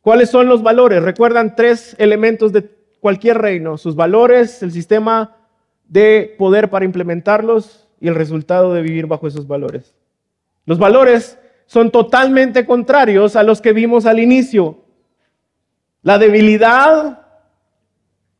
¿Cuáles 0.00 0.30
son 0.30 0.48
los 0.48 0.62
valores? 0.62 1.02
Recuerdan 1.02 1.56
tres 1.56 1.94
elementos 1.98 2.52
de 2.52 2.70
cualquier 3.00 3.38
reino, 3.38 3.76
sus 3.76 3.94
valores, 3.96 4.62
el 4.62 4.72
sistema 4.72 5.36
de 5.86 6.34
poder 6.38 6.70
para 6.70 6.84
implementarlos 6.84 7.88
y 8.00 8.08
el 8.08 8.14
resultado 8.14 8.74
de 8.74 8.82
vivir 8.82 9.06
bajo 9.06 9.26
esos 9.26 9.46
valores. 9.46 9.94
Los 10.66 10.78
valores 10.78 11.38
son 11.66 11.90
totalmente 11.90 12.64
contrarios 12.64 13.36
a 13.36 13.42
los 13.42 13.60
que 13.60 13.72
vimos 13.72 14.06
al 14.06 14.18
inicio. 14.18 14.84
La 16.02 16.18
debilidad 16.18 17.28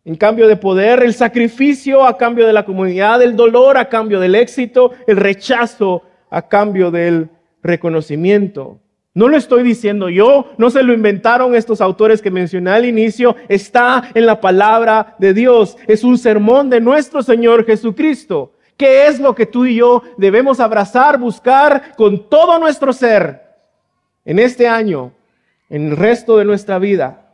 en 0.09 0.15
cambio 0.15 0.49
de 0.49 0.57
poder, 0.57 1.03
el 1.03 1.13
sacrificio 1.13 2.07
a 2.07 2.17
cambio 2.17 2.47
de 2.47 2.55
la 2.55 2.65
comunidad, 2.65 3.21
el 3.21 3.37
dolor 3.37 3.77
a 3.77 3.91
cambio 3.91 4.21
del 4.21 4.37
éxito, 4.37 4.93
el 5.07 5.19
rechazo 5.19 6.03
a 6.31 6.49
cambio 6.49 6.91
del 6.91 7.29
reconocimiento. 7.63 8.81
No 9.19 9.27
lo 9.27 9.37
estoy 9.37 9.65
diciendo 9.65 10.11
yo, 10.11 10.53
no 10.59 10.71
se 10.71 10.85
lo 10.85 10.93
inventaron 10.93 11.57
estos 11.57 11.81
autores 11.81 12.23
que 12.23 12.31
mencioné 12.31 12.71
al 12.71 12.85
inicio, 12.85 13.35
está 13.49 14.13
en 14.15 14.27
la 14.27 14.41
palabra 14.41 15.17
de 15.19 15.35
Dios. 15.35 15.77
Es 15.89 16.05
un 16.05 16.17
sermón 16.17 16.71
de 16.71 16.81
nuestro 16.81 17.21
Señor 17.25 17.67
Jesucristo. 17.67 18.53
¿Qué 18.77 19.09
es 19.09 19.19
lo 19.19 19.35
que 19.35 19.45
tú 19.45 19.67
y 19.67 19.75
yo 19.75 20.05
debemos 20.19 20.61
abrazar, 20.61 21.19
buscar 21.19 21.97
con 21.97 22.29
todo 22.29 22.61
nuestro 22.61 22.93
ser 22.93 23.43
en 24.25 24.39
este 24.39 24.69
año, 24.69 25.11
en 25.69 25.89
el 25.89 25.97
resto 25.97 26.37
de 26.37 26.45
nuestra 26.45 26.79
vida? 26.79 27.33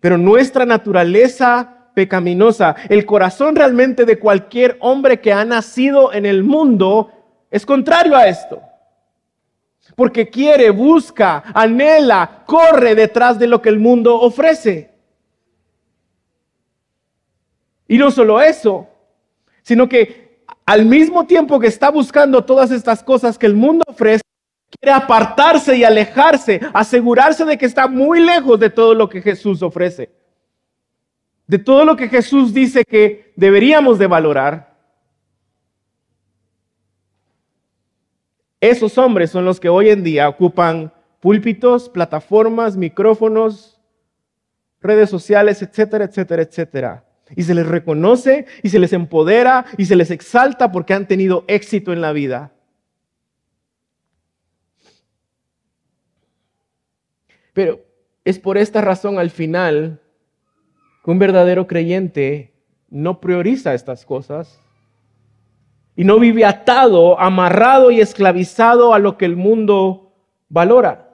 Pero 0.00 0.18
nuestra 0.18 0.66
naturaleza 0.66 1.86
pecaminosa, 1.94 2.74
el 2.88 3.06
corazón 3.06 3.54
realmente 3.54 4.06
de 4.06 4.18
cualquier 4.18 4.76
hombre 4.80 5.20
que 5.20 5.32
ha 5.32 5.44
nacido 5.44 6.12
en 6.12 6.26
el 6.26 6.42
mundo, 6.42 7.12
es 7.48 7.64
contrario 7.64 8.16
a 8.16 8.26
esto. 8.26 8.60
Porque 9.96 10.28
quiere, 10.28 10.70
busca, 10.70 11.42
anhela, 11.54 12.44
corre 12.46 12.94
detrás 12.94 13.38
de 13.38 13.46
lo 13.46 13.60
que 13.60 13.68
el 13.68 13.78
mundo 13.78 14.18
ofrece. 14.20 14.90
Y 17.88 17.98
no 17.98 18.10
solo 18.10 18.40
eso, 18.40 18.88
sino 19.62 19.88
que 19.88 20.44
al 20.64 20.86
mismo 20.86 21.26
tiempo 21.26 21.60
que 21.60 21.66
está 21.66 21.90
buscando 21.90 22.44
todas 22.44 22.70
estas 22.70 23.02
cosas 23.02 23.36
que 23.36 23.46
el 23.46 23.54
mundo 23.54 23.84
ofrece, 23.86 24.22
quiere 24.70 24.92
apartarse 24.94 25.76
y 25.76 25.84
alejarse, 25.84 26.60
asegurarse 26.72 27.44
de 27.44 27.58
que 27.58 27.66
está 27.66 27.88
muy 27.88 28.20
lejos 28.20 28.58
de 28.58 28.70
todo 28.70 28.94
lo 28.94 29.08
que 29.08 29.20
Jesús 29.20 29.62
ofrece. 29.62 30.10
De 31.46 31.58
todo 31.58 31.84
lo 31.84 31.96
que 31.96 32.08
Jesús 32.08 32.54
dice 32.54 32.84
que 32.84 33.32
deberíamos 33.36 33.98
de 33.98 34.06
valorar. 34.06 34.71
Esos 38.62 38.96
hombres 38.96 39.32
son 39.32 39.44
los 39.44 39.58
que 39.58 39.68
hoy 39.68 39.88
en 39.88 40.04
día 40.04 40.28
ocupan 40.28 40.92
púlpitos, 41.18 41.88
plataformas, 41.88 42.76
micrófonos, 42.76 43.80
redes 44.80 45.10
sociales, 45.10 45.62
etcétera, 45.62 46.04
etcétera, 46.04 46.42
etcétera. 46.42 47.04
Y 47.34 47.42
se 47.42 47.56
les 47.56 47.66
reconoce 47.66 48.46
y 48.62 48.68
se 48.68 48.78
les 48.78 48.92
empodera 48.92 49.64
y 49.78 49.86
se 49.86 49.96
les 49.96 50.12
exalta 50.12 50.70
porque 50.70 50.94
han 50.94 51.08
tenido 51.08 51.44
éxito 51.48 51.92
en 51.92 52.00
la 52.00 52.12
vida. 52.12 52.52
Pero 57.54 57.80
es 58.24 58.38
por 58.38 58.58
esta 58.58 58.80
razón 58.80 59.18
al 59.18 59.30
final 59.30 60.00
que 61.04 61.10
un 61.10 61.18
verdadero 61.18 61.66
creyente 61.66 62.52
no 62.90 63.20
prioriza 63.20 63.74
estas 63.74 64.06
cosas 64.06 64.60
y 65.94 66.04
no 66.04 66.18
vive 66.18 66.44
atado, 66.44 67.18
amarrado 67.20 67.90
y 67.90 68.00
esclavizado 68.00 68.94
a 68.94 68.98
lo 68.98 69.18
que 69.18 69.24
el 69.24 69.36
mundo 69.36 70.12
valora. 70.48 71.10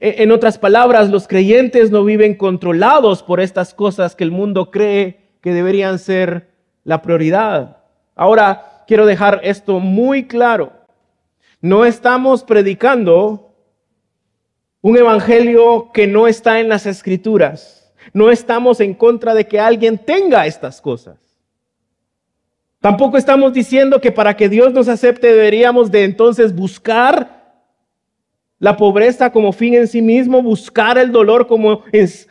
E, 0.00 0.22
en 0.22 0.30
otras 0.30 0.58
palabras, 0.58 1.10
los 1.10 1.26
creyentes 1.26 1.90
no 1.90 2.04
viven 2.04 2.34
controlados 2.34 3.22
por 3.22 3.40
estas 3.40 3.74
cosas 3.74 4.14
que 4.14 4.24
el 4.24 4.30
mundo 4.30 4.70
cree 4.70 5.20
que 5.40 5.52
deberían 5.52 5.98
ser 5.98 6.50
la 6.84 7.02
prioridad. 7.02 7.78
Ahora, 8.14 8.84
quiero 8.86 9.06
dejar 9.06 9.40
esto 9.42 9.80
muy 9.80 10.26
claro. 10.26 10.72
No 11.60 11.84
estamos 11.84 12.44
predicando 12.44 13.54
un 14.80 14.96
evangelio 14.96 15.90
que 15.92 16.06
no 16.06 16.28
está 16.28 16.60
en 16.60 16.68
las 16.68 16.86
escrituras. 16.86 17.92
No 18.12 18.30
estamos 18.30 18.80
en 18.80 18.94
contra 18.94 19.34
de 19.34 19.46
que 19.46 19.58
alguien 19.58 19.98
tenga 19.98 20.46
estas 20.46 20.80
cosas. 20.80 21.25
Tampoco 22.86 23.16
estamos 23.16 23.52
diciendo 23.52 24.00
que 24.00 24.12
para 24.12 24.36
que 24.36 24.48
Dios 24.48 24.72
nos 24.72 24.86
acepte 24.86 25.26
deberíamos 25.26 25.90
de 25.90 26.04
entonces 26.04 26.54
buscar 26.54 27.42
la 28.60 28.76
pobreza 28.76 29.32
como 29.32 29.50
fin 29.50 29.74
en 29.74 29.88
sí 29.88 30.00
mismo, 30.00 30.40
buscar 30.40 30.96
el 30.96 31.10
dolor 31.10 31.48
como, 31.48 31.82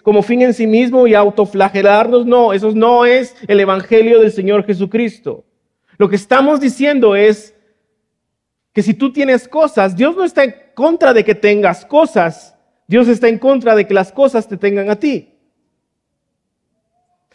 como 0.02 0.24
fin 0.24 0.44
en 0.44 0.54
sí 0.54 0.66
mismo 0.66 1.08
y 1.08 1.14
autoflagelarnos. 1.14 2.26
No, 2.26 2.54
eso 2.54 2.72
no 2.74 3.06
es 3.06 3.36
el 3.50 3.60
Evangelio 3.60 4.22
del 4.22 4.32
Señor 4.32 4.66
Jesucristo. 4.66 5.44
Lo 5.98 6.08
que 6.08 6.16
estamos 6.16 6.62
diciendo 6.62 7.18
es 7.18 7.54
que 8.72 8.82
si 8.82 8.94
tú 8.94 9.12
tienes 9.12 9.50
cosas, 9.50 9.94
Dios 9.98 10.16
no 10.16 10.24
está 10.24 10.46
en 10.46 10.56
contra 10.74 11.14
de 11.14 11.26
que 11.26 11.36
tengas 11.36 11.86
cosas, 11.86 12.56
Dios 12.88 13.10
está 13.10 13.28
en 13.28 13.40
contra 13.40 13.76
de 13.76 13.86
que 13.86 13.94
las 13.94 14.14
cosas 14.14 14.48
te 14.48 14.56
tengan 14.56 14.90
a 14.90 14.96
ti. 14.96 15.34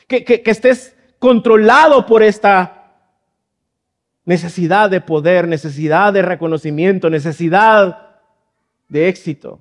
Que, 0.07 0.25
que, 0.25 0.41
que 0.41 0.51
estés 0.51 0.97
controlado 1.19 2.07
por 2.07 2.23
esta 2.23 2.80
necesidad 4.31 4.89
de 4.89 5.01
poder, 5.01 5.49
necesidad 5.49 6.13
de 6.13 6.23
reconocimiento, 6.23 7.11
necesidad 7.11 8.11
de 8.89 9.09
éxito. 9.09 9.59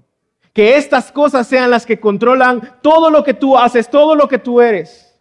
Que 0.54 0.78
estas 0.78 1.12
cosas 1.12 1.48
sean 1.48 1.72
las 1.72 1.88
que 1.88 2.00
controlan 2.00 2.78
todo 2.84 3.10
lo 3.10 3.24
que 3.24 3.34
tú 3.34 3.58
haces, 3.58 3.90
todo 3.90 4.14
lo 4.14 4.28
que 4.28 4.38
tú 4.38 4.62
eres. 4.62 5.20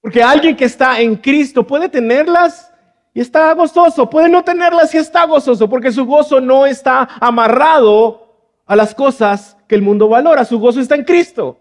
Porque 0.00 0.20
alguien 0.20 0.56
que 0.56 0.64
está 0.64 1.00
en 1.00 1.14
Cristo 1.14 1.64
puede 1.64 1.88
tenerlas 1.88 2.72
y 3.14 3.20
está 3.20 3.54
gozoso, 3.54 4.10
puede 4.10 4.28
no 4.28 4.42
tenerlas 4.42 4.92
y 4.92 4.98
está 4.98 5.24
gozoso, 5.24 5.70
porque 5.70 5.92
su 5.92 6.04
gozo 6.04 6.40
no 6.40 6.66
está 6.66 7.08
amarrado 7.20 8.34
a 8.66 8.74
las 8.74 8.96
cosas 8.96 9.56
que 9.68 9.76
el 9.76 9.82
mundo 9.82 10.08
valora, 10.08 10.44
su 10.44 10.58
gozo 10.58 10.80
está 10.80 10.96
en 10.96 11.04
Cristo. 11.04 11.56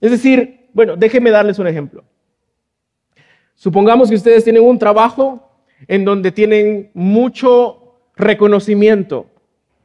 Es 0.00 0.10
decir, 0.10 0.68
bueno, 0.72 0.96
déjenme 0.96 1.30
darles 1.30 1.60
un 1.60 1.68
ejemplo. 1.68 2.02
Supongamos 3.58 4.08
que 4.08 4.14
ustedes 4.14 4.44
tienen 4.44 4.62
un 4.62 4.78
trabajo 4.78 5.50
en 5.88 6.04
donde 6.04 6.30
tienen 6.30 6.92
mucho 6.94 7.96
reconocimiento, 8.14 9.26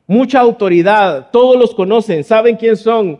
mucha 0.05 0.39
autoridad, 0.39 1.31
todos 1.31 1.57
los 1.57 1.73
conocen, 1.73 2.23
saben 2.23 2.55
quién 2.55 2.77
son. 2.77 3.19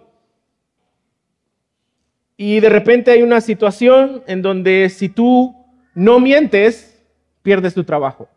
Y 2.38 2.60
de 2.60 2.70
repente 2.70 3.10
hay 3.10 3.24
una 3.24 3.42
situación 3.42 4.24
en 4.28 4.44
donde 4.44 4.92
si 4.92 5.10
tú 5.10 5.56
no 5.96 6.20
mientes, 6.20 7.04
pierdes 7.42 7.74
tu 7.74 7.84
trabajo. 7.84 8.30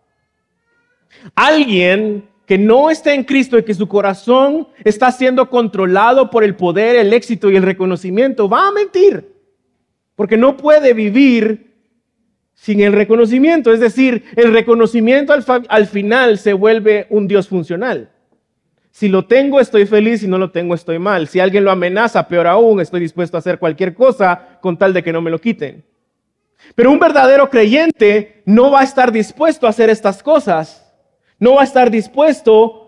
Alguien 1.35 2.27
que 2.47 2.57
no 2.57 2.89
está 2.89 3.13
en 3.13 3.25
Cristo 3.25 3.59
y 3.59 3.63
que 3.63 3.75
su 3.75 3.89
corazón 3.89 4.69
está 4.85 5.13
siendo 5.13 5.51
controlado 5.51 6.31
por 6.31 6.45
el 6.45 6.57
poder, 6.57 6.97
el 6.97 7.13
éxito 7.13 7.51
y 7.51 7.57
el 7.57 7.63
reconocimiento, 7.63 8.49
va 8.49 8.69
a 8.69 8.73
mentir, 8.73 9.35
porque 10.15 10.39
no 10.39 10.57
puede 10.57 10.95
vivir 10.95 11.66
sin 12.57 12.81
el 12.81 12.93
reconocimiento. 12.93 13.73
Es 13.73 13.79
decir, 13.79 14.25
el 14.35 14.53
reconocimiento 14.53 15.33
al, 15.69 15.87
final 15.87 16.39
se 16.39 16.55
vuelve 16.55 17.07
un 17.11 17.29
Dios 17.29 17.47
funcional. 17.47 18.11
Si 18.91 19.09
lo 19.09 19.27
tengo, 19.27 19.61
estoy 19.61 19.85
feliz, 19.87 20.21
si 20.21 20.27
no 20.27 20.39
lo 20.39 20.51
tengo, 20.51 20.75
estoy 20.75 20.99
mal. 20.99 21.29
Si 21.29 21.39
alguien 21.39 21.65
lo 21.65 21.71
amenaza, 21.71 22.27
peor 22.27 22.47
aún, 22.47 22.81
estoy 22.81 23.01
dispuesto 23.01 23.37
a 23.37 23.41
hacer 23.41 23.59
cualquier 23.59 23.95
cosa 23.95 24.59
con 24.61 24.77
tal 24.79 24.95
de 24.95 25.05
que 25.05 25.13
no 25.13 25.21
me 25.21 25.31
lo 25.31 25.39
quiten. 25.39 25.85
Pero 26.75 26.91
un 26.91 26.99
verdadero 26.99 27.49
creyente 27.51 28.43
no 28.47 28.71
va 28.71 28.81
a 28.81 28.85
estar 28.85 29.13
dispuesto 29.13 29.67
a 29.67 29.71
hacer 29.71 29.91
estas 29.91 30.23
cosas. 30.23 30.83
No 31.39 31.57
va 31.57 31.61
a 31.61 31.65
estar 31.65 31.91
dispuesto 31.91 32.87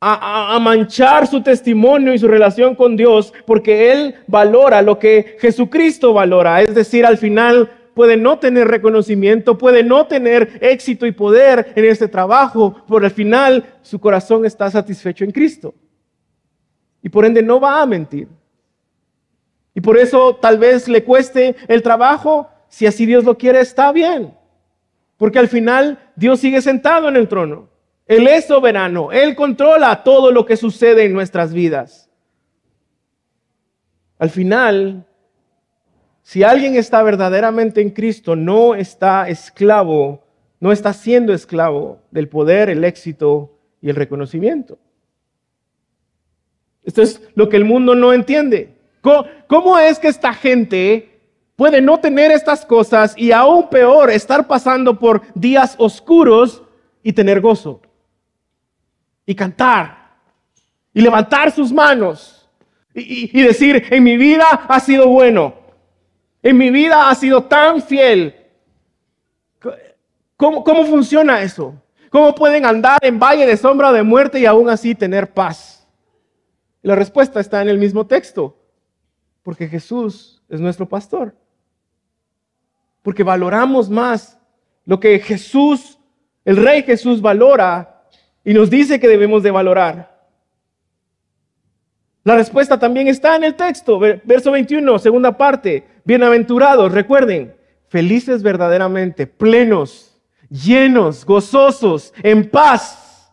a, 0.00 0.58
manchar 0.62 1.26
su 1.26 1.42
testimonio 1.42 2.14
y 2.14 2.18
su 2.18 2.26
relación 2.26 2.74
con 2.74 2.96
Dios 2.96 3.34
porque 3.46 3.92
Él 3.92 4.14
valora 4.26 4.80
lo 4.80 4.98
que 4.98 5.36
Jesucristo 5.40 6.14
valora. 6.14 6.62
Es 6.62 6.74
decir, 6.74 7.04
al 7.04 7.18
final 7.18 7.70
puede 7.94 8.16
no 8.16 8.38
tener 8.38 8.68
reconocimiento, 8.68 9.58
puede 9.58 9.82
no 9.82 10.06
tener 10.06 10.58
éxito 10.60 11.06
y 11.06 11.12
poder 11.12 11.72
en 11.74 11.84
este 11.84 12.08
trabajo, 12.08 12.82
pero 12.88 13.04
al 13.04 13.10
final 13.10 13.64
su 13.82 13.98
corazón 13.98 14.44
está 14.44 14.70
satisfecho 14.70 15.24
en 15.24 15.32
Cristo. 15.32 15.74
y 17.02 17.08
por 17.08 17.24
ende 17.24 17.42
no 17.42 17.58
va 17.58 17.80
a 17.80 17.86
mentir. 17.86 18.28
Y 19.74 19.80
por 19.80 19.96
eso 19.96 20.36
tal 20.36 20.58
vez 20.58 20.88
le 20.88 21.02
cueste 21.04 21.56
el 21.68 21.82
trabajo, 21.82 22.50
si 22.68 22.86
así 22.86 23.06
Dios 23.06 23.24
lo 23.24 23.38
quiere, 23.38 23.60
está 23.60 23.92
bien. 23.92 24.34
Porque 25.16 25.38
al 25.38 25.48
final 25.48 25.98
Dios 26.16 26.40
sigue 26.40 26.60
sentado 26.60 27.08
en 27.08 27.16
el 27.16 27.28
trono. 27.28 27.68
Él 28.06 28.26
es 28.26 28.46
soberano, 28.46 29.12
Él 29.12 29.36
controla 29.36 30.02
todo 30.02 30.32
lo 30.32 30.44
que 30.44 30.56
sucede 30.56 31.04
en 31.04 31.12
nuestras 31.12 31.52
vidas. 31.52 32.10
Al 34.18 34.30
final, 34.30 35.06
si 36.30 36.44
alguien 36.44 36.76
está 36.76 37.02
verdaderamente 37.02 37.80
en 37.80 37.90
Cristo, 37.90 38.36
no 38.36 38.76
está 38.76 39.28
esclavo, 39.28 40.22
no 40.60 40.70
está 40.70 40.92
siendo 40.92 41.32
esclavo 41.32 41.98
del 42.12 42.28
poder, 42.28 42.70
el 42.70 42.84
éxito 42.84 43.58
y 43.82 43.90
el 43.90 43.96
reconocimiento. 43.96 44.78
Esto 46.84 47.02
es 47.02 47.20
lo 47.34 47.48
que 47.48 47.56
el 47.56 47.64
mundo 47.64 47.96
no 47.96 48.12
entiende. 48.12 48.76
¿Cómo, 49.00 49.76
es 49.76 49.98
que 49.98 50.06
esta 50.06 50.32
gente 50.32 51.18
puede 51.56 51.80
no 51.80 51.98
tener 51.98 52.30
estas 52.30 52.64
cosas 52.64 53.12
y 53.16 53.32
aún 53.32 53.68
peor 53.68 54.08
estar 54.08 54.46
pasando 54.46 55.00
por 55.00 55.22
días 55.34 55.74
oscuros 55.78 56.62
y 57.02 57.12
tener 57.12 57.40
gozo? 57.40 57.82
Y 59.26 59.34
cantar 59.34 60.12
y 60.94 61.00
levantar 61.00 61.50
sus 61.50 61.72
manos 61.72 62.48
y, 62.94 63.42
decir, 63.42 63.84
en 63.90 64.04
mi 64.04 64.16
vida 64.16 64.44
ha 64.68 64.78
sido 64.78 65.08
bueno, 65.08 65.54
en 66.42 66.56
mi 66.56 66.70
vida 66.70 67.08
ha 67.08 67.14
sido 67.14 67.44
tan 67.44 67.82
fiel. 67.82 68.34
¿Cómo, 70.36 70.64
cómo 70.64 70.84
funciona 70.86 71.42
eso? 71.42 71.74
¿Cómo 72.10 72.34
pueden 72.34 72.64
andar 72.64 72.98
en 73.02 73.18
valle 73.18 73.46
de 73.46 73.56
sombra 73.56 73.92
de 73.92 74.02
muerte 74.02 74.40
y 74.40 74.46
aún 74.46 74.68
así 74.68 74.94
tener 74.94 75.32
paz? 75.32 75.80
la 76.82 76.94
respuesta 76.94 77.40
está 77.40 77.60
en 77.62 77.68
el 77.68 77.78
mismo 77.78 78.06
texto. 78.06 78.56
Porque 79.42 79.68
Jesús 79.68 80.42
es 80.48 80.60
nuestro 80.60 80.88
pastor. 80.88 81.34
Porque 83.02 83.22
valoramos 83.22 83.88
más 83.88 84.38
lo 84.84 85.00
que 85.00 85.18
Jesús, 85.18 85.98
el 86.44 86.56
Rey 86.56 86.82
Jesús 86.82 87.20
valora 87.20 88.04
y 88.44 88.52
nos 88.52 88.70
dice 88.70 89.00
que 89.00 89.08
debemos 89.08 89.42
de 89.42 89.50
valorar. 89.50 90.19
La 92.22 92.36
respuesta 92.36 92.78
también 92.78 93.08
está 93.08 93.34
en 93.34 93.44
el 93.44 93.54
texto, 93.54 93.98
verso 93.98 94.50
21, 94.50 94.98
segunda 94.98 95.38
parte. 95.38 95.86
Bienaventurados, 96.04 96.92
recuerden, 96.92 97.54
felices 97.88 98.42
verdaderamente, 98.42 99.26
plenos, 99.26 100.20
llenos, 100.50 101.24
gozosos, 101.24 102.12
en 102.22 102.50
paz. 102.50 103.32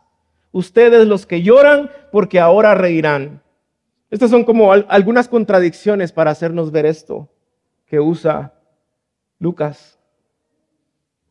Ustedes 0.52 1.06
los 1.06 1.26
que 1.26 1.41
lloran, 1.41 1.91
porque 2.13 2.39
ahora 2.39 2.76
reirán. 2.76 3.41
Estas 4.10 4.32
son 4.32 4.45
como 4.45 4.71
algunas 4.71 5.28
contradicciones 5.28 6.13
para 6.13 6.32
hacernos 6.32 6.71
ver 6.71 6.86
esto 6.86 7.30
que 7.88 8.00
usa 8.00 8.54
Lucas. 9.38 9.96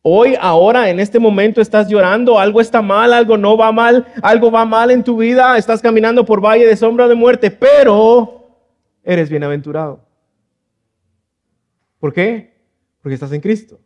Hoy, 0.09 0.37
ahora, 0.39 0.89
en 0.89 1.01
este 1.01 1.19
momento 1.19 1.59
estás 1.59 1.89
llorando, 1.89 2.39
algo 2.39 2.61
está 2.61 2.81
mal, 2.81 3.11
algo 3.11 3.35
no 3.35 3.57
va 3.57 3.73
mal, 3.73 4.07
algo 4.21 4.49
va 4.49 4.63
mal 4.63 4.89
en 4.89 5.03
tu 5.03 5.17
vida, 5.17 5.57
estás 5.57 5.81
caminando 5.81 6.25
por 6.25 6.39
valle 6.39 6.65
de 6.65 6.77
sombra 6.77 7.09
de 7.09 7.15
muerte, 7.15 7.51
pero 7.51 8.57
eres 9.03 9.29
bienaventurado. 9.29 9.99
¿Por 11.99 12.13
qué? 12.13 12.57
Porque 13.01 13.15
estás 13.15 13.33
en 13.33 13.41
Cristo. 13.41 13.81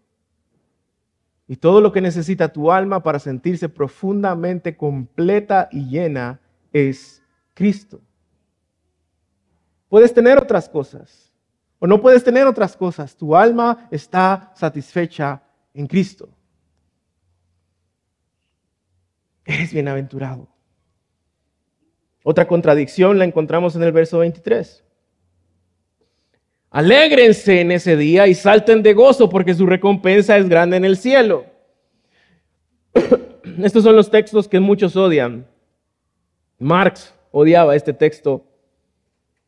Y 1.48 1.56
todo 1.56 1.82
lo 1.82 1.92
que 1.92 2.02
necesita 2.02 2.54
tu 2.54 2.72
alma 2.72 3.02
para 3.02 3.18
sentirse 3.18 3.68
profundamente 3.68 4.78
completa 4.78 5.70
y 5.72 5.90
llena 5.90 6.40
es 6.72 7.24
Cristo. 7.56 8.00
Puedes 9.90 10.14
tener 10.14 10.38
otras 10.38 10.70
cosas 10.70 11.34
o 11.80 11.88
no 11.88 12.00
puedes 12.00 12.24
tener 12.24 12.46
otras 12.46 12.78
cosas. 12.78 13.16
Tu 13.16 13.36
alma 13.36 13.88
está 13.90 14.52
satisfecha 14.54 15.42
en 15.74 15.88
Cristo. 15.88 16.30
Eres 19.46 19.74
bienaventurado. 19.74 20.48
Otra 22.24 22.48
contradicción 22.48 23.18
la 23.18 23.26
encontramos 23.26 23.76
en 23.76 23.84
el 23.84 23.92
verso 23.92 24.20
23. 24.20 24.84
Alégrense 26.70 27.62
en 27.62 27.72
ese 27.72 27.98
día 27.98 28.28
y 28.28 28.36
salten 28.36 28.84
de 28.84 28.94
gozo 28.94 29.30
porque 29.30 29.54
su 29.54 29.66
recompensa 29.66 30.38
es 30.38 30.48
grande 30.48 30.78
en 30.78 30.86
el 30.86 30.98
cielo. 30.98 31.46
Estos 33.64 33.84
son 33.84 33.96
los 33.96 34.12
textos 34.12 34.48
que 34.48 34.60
muchos 34.60 34.96
odian. 34.96 35.48
Marx 36.60 37.14
odiaba 37.32 37.76
este 37.76 37.94
texto 37.94 38.46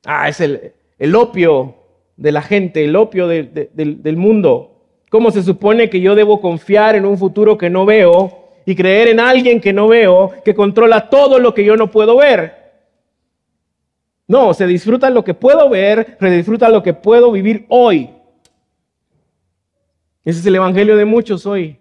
Ah, 0.06 0.28
es 0.28 0.42
el, 0.42 1.16
opio 1.16 1.76
de 2.18 2.32
la 2.32 2.42
gente, 2.42 2.84
el 2.84 2.96
opio 2.96 3.28
del, 3.28 3.70
del 3.74 4.18
mundo. 4.18 4.73
¿Cómo 5.14 5.30
se 5.30 5.44
supone 5.44 5.92
que 5.92 6.02
yo 6.02 6.16
debo 6.16 6.42
confiar 6.42 6.96
en 6.96 7.06
un 7.06 7.20
futuro 7.20 7.56
que 7.56 7.70
no 7.70 7.86
veo 7.86 8.50
y 8.66 8.74
creer 8.74 9.10
en 9.10 9.20
alguien 9.20 9.62
que 9.62 9.72
no 9.72 9.88
veo, 9.88 10.32
que 10.44 10.56
controla 10.56 11.08
todo 11.08 11.38
lo 11.38 11.54
que 11.54 11.64
yo 11.64 11.78
no 11.78 11.92
puedo 11.92 12.18
ver? 12.18 12.74
No, 14.28 14.56
se 14.56 14.66
disfruta 14.66 15.12
lo 15.12 15.24
que 15.24 15.36
puedo 15.36 15.70
ver, 15.70 16.18
se 16.20 16.32
disfruta 16.32 16.68
lo 16.68 16.82
que 16.82 16.96
puedo 16.96 17.32
vivir 17.32 17.68
hoy. 17.70 18.10
Ese 20.26 20.40
es 20.40 20.46
el 20.48 20.56
evangelio 20.56 20.98
de 20.98 21.06
muchos 21.06 21.46
hoy. 21.46 21.78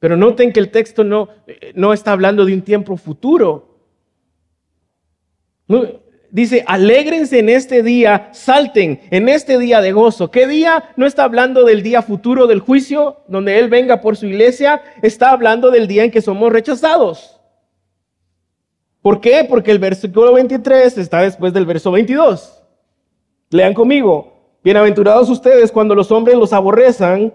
Pero 0.00 0.16
noten 0.16 0.52
que 0.52 0.58
el 0.58 0.72
texto 0.72 1.04
no, 1.04 1.28
no 1.76 1.92
está 1.92 2.10
hablando 2.10 2.44
de 2.44 2.54
un 2.54 2.62
tiempo 2.62 2.96
futuro. 2.96 3.78
No, 5.68 5.86
dice, 6.32 6.64
alégrense 6.66 7.38
en 7.38 7.50
este 7.50 7.82
día, 7.82 8.30
salten 8.32 9.00
en 9.10 9.28
este 9.28 9.58
día 9.58 9.80
de 9.80 9.92
gozo. 9.92 10.30
¿Qué 10.30 10.48
día? 10.48 10.90
No 10.96 11.06
está 11.06 11.24
hablando 11.24 11.64
del 11.64 11.82
día 11.82 12.02
futuro 12.02 12.48
del 12.48 12.60
juicio, 12.60 13.18
donde 13.28 13.58
Él 13.58 13.68
venga 13.68 14.00
por 14.00 14.16
su 14.16 14.26
iglesia, 14.26 14.82
está 15.02 15.30
hablando 15.30 15.70
del 15.70 15.86
día 15.86 16.04
en 16.04 16.10
que 16.10 16.22
somos 16.22 16.50
rechazados. 16.50 17.38
¿Por 19.02 19.20
qué? 19.20 19.44
Porque 19.48 19.70
el 19.70 19.78
versículo 19.78 20.32
23 20.32 20.96
está 20.96 21.20
después 21.20 21.52
del 21.52 21.66
verso 21.66 21.92
22. 21.92 22.62
Lean 23.50 23.74
conmigo. 23.74 24.32
Bienaventurados 24.64 25.28
ustedes 25.28 25.70
cuando 25.70 25.94
los 25.94 26.10
hombres 26.10 26.36
los 26.36 26.52
aborrezan, 26.52 27.34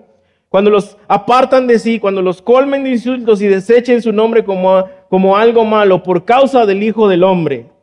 cuando 0.49 0.71
los 0.71 0.97
apartan 1.09 1.67
de 1.67 1.77
sí, 1.77 1.99
cuando 1.99 2.21
los 2.21 2.41
colmen 2.41 2.83
de 2.83 2.91
insultos 2.91 3.41
y 3.41 3.47
desechen 3.47 4.01
su 4.01 4.13
nombre 4.13 4.43
como, 4.45 4.85
como 5.09 5.35
algo 5.35 5.65
malo 5.65 6.01
por 6.01 6.23
causa 6.25 6.65
del 6.65 6.81
Hijo 6.81 7.07
del 7.09 7.23
Hombre. 7.23 7.76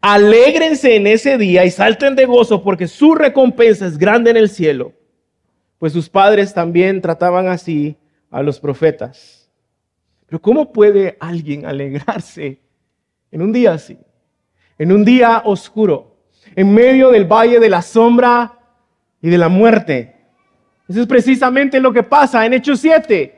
Alégrense 0.00 0.94
en 0.94 1.06
ese 1.06 1.38
día 1.38 1.64
y 1.64 1.70
salten 1.70 2.14
de 2.14 2.24
gozo 2.24 2.62
porque 2.62 2.86
su 2.86 3.14
recompensa 3.14 3.86
es 3.86 3.98
grande 3.98 4.30
en 4.30 4.36
el 4.36 4.48
cielo. 4.48 4.92
Pues 5.78 5.92
sus 5.92 6.08
padres 6.08 6.54
también 6.54 7.00
trataban 7.00 7.48
así 7.48 7.96
a 8.30 8.42
los 8.42 8.60
profetas. 8.60 9.50
Pero 10.26 10.40
¿cómo 10.40 10.72
puede 10.72 11.16
alguien 11.18 11.66
alegrarse 11.66 12.60
en 13.30 13.42
un 13.42 13.52
día 13.52 13.72
así? 13.72 13.98
En 14.78 14.92
un 14.92 15.04
día 15.04 15.42
oscuro, 15.44 16.16
en 16.54 16.72
medio 16.72 17.10
del 17.10 17.24
valle 17.24 17.58
de 17.58 17.68
la 17.68 17.82
sombra 17.82 18.58
y 19.20 19.28
de 19.28 19.38
la 19.38 19.48
muerte. 19.48 20.16
Eso 20.88 21.00
es 21.00 21.06
precisamente 21.06 21.80
lo 21.80 21.92
que 21.92 22.02
pasa 22.02 22.46
en 22.46 22.54
Hechos 22.54 22.80
7, 22.80 23.34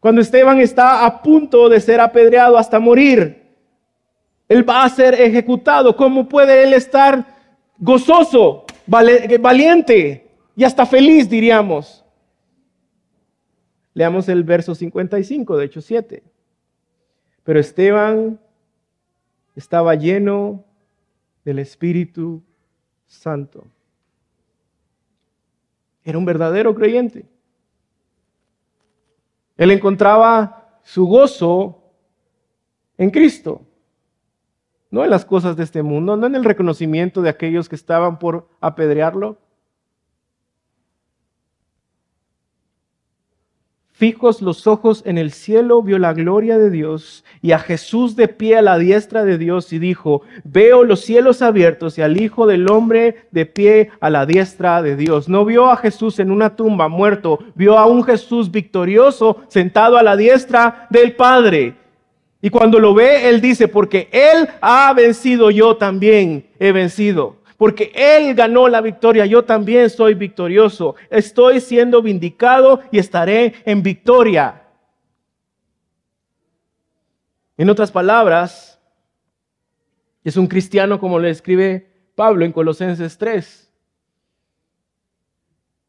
cuando 0.00 0.20
Esteban 0.20 0.60
está 0.60 1.06
a 1.06 1.22
punto 1.22 1.68
de 1.68 1.80
ser 1.80 2.00
apedreado 2.00 2.58
hasta 2.58 2.78
morir. 2.78 3.41
Él 4.52 4.68
va 4.68 4.84
a 4.84 4.88
ser 4.90 5.14
ejecutado. 5.14 5.96
¿Cómo 5.96 6.28
puede 6.28 6.62
él 6.62 6.74
estar 6.74 7.26
gozoso, 7.78 8.66
valiente 8.86 10.30
y 10.54 10.62
hasta 10.62 10.84
feliz, 10.84 11.30
diríamos? 11.30 12.04
Leamos 13.94 14.28
el 14.28 14.44
verso 14.44 14.74
55 14.74 15.56
de 15.56 15.64
Hechos 15.64 15.86
7. 15.86 16.22
Pero 17.44 17.58
Esteban 17.58 18.38
estaba 19.56 19.94
lleno 19.94 20.62
del 21.46 21.58
Espíritu 21.58 22.42
Santo. 23.06 23.64
Era 26.04 26.18
un 26.18 26.26
verdadero 26.26 26.74
creyente. 26.74 27.24
Él 29.56 29.70
encontraba 29.70 30.78
su 30.82 31.06
gozo 31.06 31.80
en 32.98 33.08
Cristo 33.08 33.62
no 34.92 35.02
en 35.02 35.10
las 35.10 35.24
cosas 35.24 35.56
de 35.56 35.64
este 35.64 35.82
mundo, 35.82 36.16
no 36.16 36.26
en 36.26 36.36
el 36.36 36.44
reconocimiento 36.44 37.22
de 37.22 37.30
aquellos 37.30 37.68
que 37.68 37.74
estaban 37.74 38.18
por 38.18 38.46
apedrearlo. 38.60 39.38
Fijos 43.90 44.42
los 44.42 44.66
ojos 44.66 45.02
en 45.06 45.16
el 45.16 45.30
cielo, 45.30 45.82
vio 45.82 45.98
la 45.98 46.12
gloria 46.12 46.58
de 46.58 46.70
Dios 46.70 47.24
y 47.40 47.52
a 47.52 47.58
Jesús 47.58 48.16
de 48.16 48.28
pie 48.28 48.56
a 48.56 48.62
la 48.62 48.76
diestra 48.76 49.24
de 49.24 49.38
Dios 49.38 49.72
y 49.72 49.78
dijo, 49.78 50.22
veo 50.44 50.84
los 50.84 51.00
cielos 51.00 51.40
abiertos 51.40 51.96
y 51.98 52.02
al 52.02 52.20
Hijo 52.20 52.46
del 52.46 52.68
Hombre 52.70 53.28
de 53.30 53.46
pie 53.46 53.90
a 54.00 54.10
la 54.10 54.26
diestra 54.26 54.82
de 54.82 54.96
Dios. 54.96 55.28
No 55.28 55.44
vio 55.44 55.70
a 55.70 55.76
Jesús 55.76 56.18
en 56.18 56.32
una 56.32 56.56
tumba 56.56 56.88
muerto, 56.88 57.38
vio 57.54 57.78
a 57.78 57.86
un 57.86 58.02
Jesús 58.02 58.50
victorioso 58.50 59.42
sentado 59.48 59.96
a 59.96 60.02
la 60.02 60.16
diestra 60.16 60.88
del 60.90 61.14
Padre. 61.14 61.81
Y 62.44 62.50
cuando 62.50 62.80
lo 62.80 62.92
ve, 62.92 63.28
él 63.28 63.40
dice, 63.40 63.68
porque 63.68 64.08
él 64.10 64.48
ha 64.60 64.92
vencido, 64.92 65.52
yo 65.52 65.76
también 65.76 66.50
he 66.58 66.72
vencido. 66.72 67.36
Porque 67.56 67.92
él 67.94 68.34
ganó 68.34 68.68
la 68.68 68.80
victoria, 68.80 69.24
yo 69.24 69.44
también 69.44 69.88
soy 69.88 70.14
victorioso. 70.14 70.96
Estoy 71.08 71.60
siendo 71.60 72.02
vindicado 72.02 72.80
y 72.90 72.98
estaré 72.98 73.54
en 73.64 73.84
victoria. 73.84 74.64
En 77.56 77.70
otras 77.70 77.92
palabras, 77.92 78.80
es 80.24 80.36
un 80.36 80.48
cristiano 80.48 80.98
como 80.98 81.20
le 81.20 81.30
escribe 81.30 81.92
Pablo 82.16 82.44
en 82.44 82.50
Colosenses 82.50 83.18
3, 83.18 83.72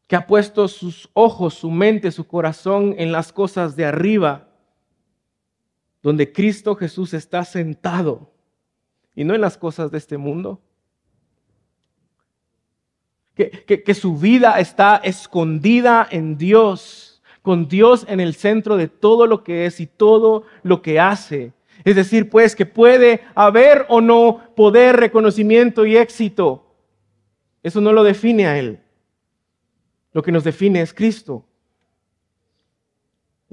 que 0.06 0.14
ha 0.14 0.28
puesto 0.28 0.68
sus 0.68 1.10
ojos, 1.14 1.54
su 1.54 1.68
mente, 1.72 2.12
su 2.12 2.28
corazón 2.28 2.94
en 2.96 3.10
las 3.10 3.32
cosas 3.32 3.74
de 3.74 3.86
arriba, 3.86 4.43
donde 6.04 6.30
Cristo 6.30 6.76
Jesús 6.76 7.14
está 7.14 7.46
sentado 7.46 8.30
y 9.16 9.24
no 9.24 9.34
en 9.34 9.40
las 9.40 9.56
cosas 9.56 9.90
de 9.90 9.96
este 9.96 10.18
mundo. 10.18 10.60
Que, 13.34 13.64
que, 13.66 13.94
su 13.94 14.16
vida 14.16 14.60
está 14.60 14.96
escondida 15.02 16.06
en 16.08 16.36
Dios, 16.36 17.22
con 17.42 17.68
Dios 17.68 18.04
en 18.08 18.20
el 18.20 18.34
centro 18.34 18.76
de 18.76 18.86
todo 18.86 19.26
lo 19.26 19.42
que 19.42 19.64
es 19.66 19.80
y 19.80 19.86
todo 19.86 20.44
lo 20.62 20.82
que 20.82 21.00
hace. 21.00 21.52
Es 21.84 21.96
decir, 21.96 22.28
pues 22.28 22.54
que 22.54 22.66
puede 22.66 23.22
haber 23.34 23.86
o 23.88 24.00
no 24.00 24.42
poder, 24.54 24.96
reconocimiento 24.96 25.86
y 25.86 25.96
éxito. 25.96 26.66
Eso 27.62 27.80
no 27.80 27.92
lo 27.92 28.04
define 28.04 28.46
a 28.46 28.58
Él. 28.58 28.78
Lo 30.12 30.22
que 30.22 30.30
nos 30.30 30.44
define 30.44 30.82
es 30.82 30.92
Cristo. 30.92 31.44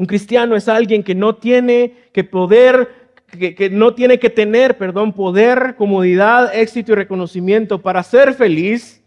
Un 0.02 0.08
cristiano 0.08 0.56
es 0.56 0.68
alguien 0.68 1.04
que 1.04 1.14
no 1.14 1.36
tiene 1.36 2.10
que 2.12 2.24
poder, 2.24 3.14
que, 3.28 3.70
no 3.70 3.94
tiene 3.94 4.18
que 4.18 4.32
tener, 4.32 4.76
perdón, 4.76 5.14
poder, 5.14 5.76
comodidad, 5.76 6.56
éxito 6.56 6.94
y 6.94 6.96
reconocimiento 6.96 7.84
para 7.84 8.02
ser 8.02 8.34
feliz, 8.34 9.00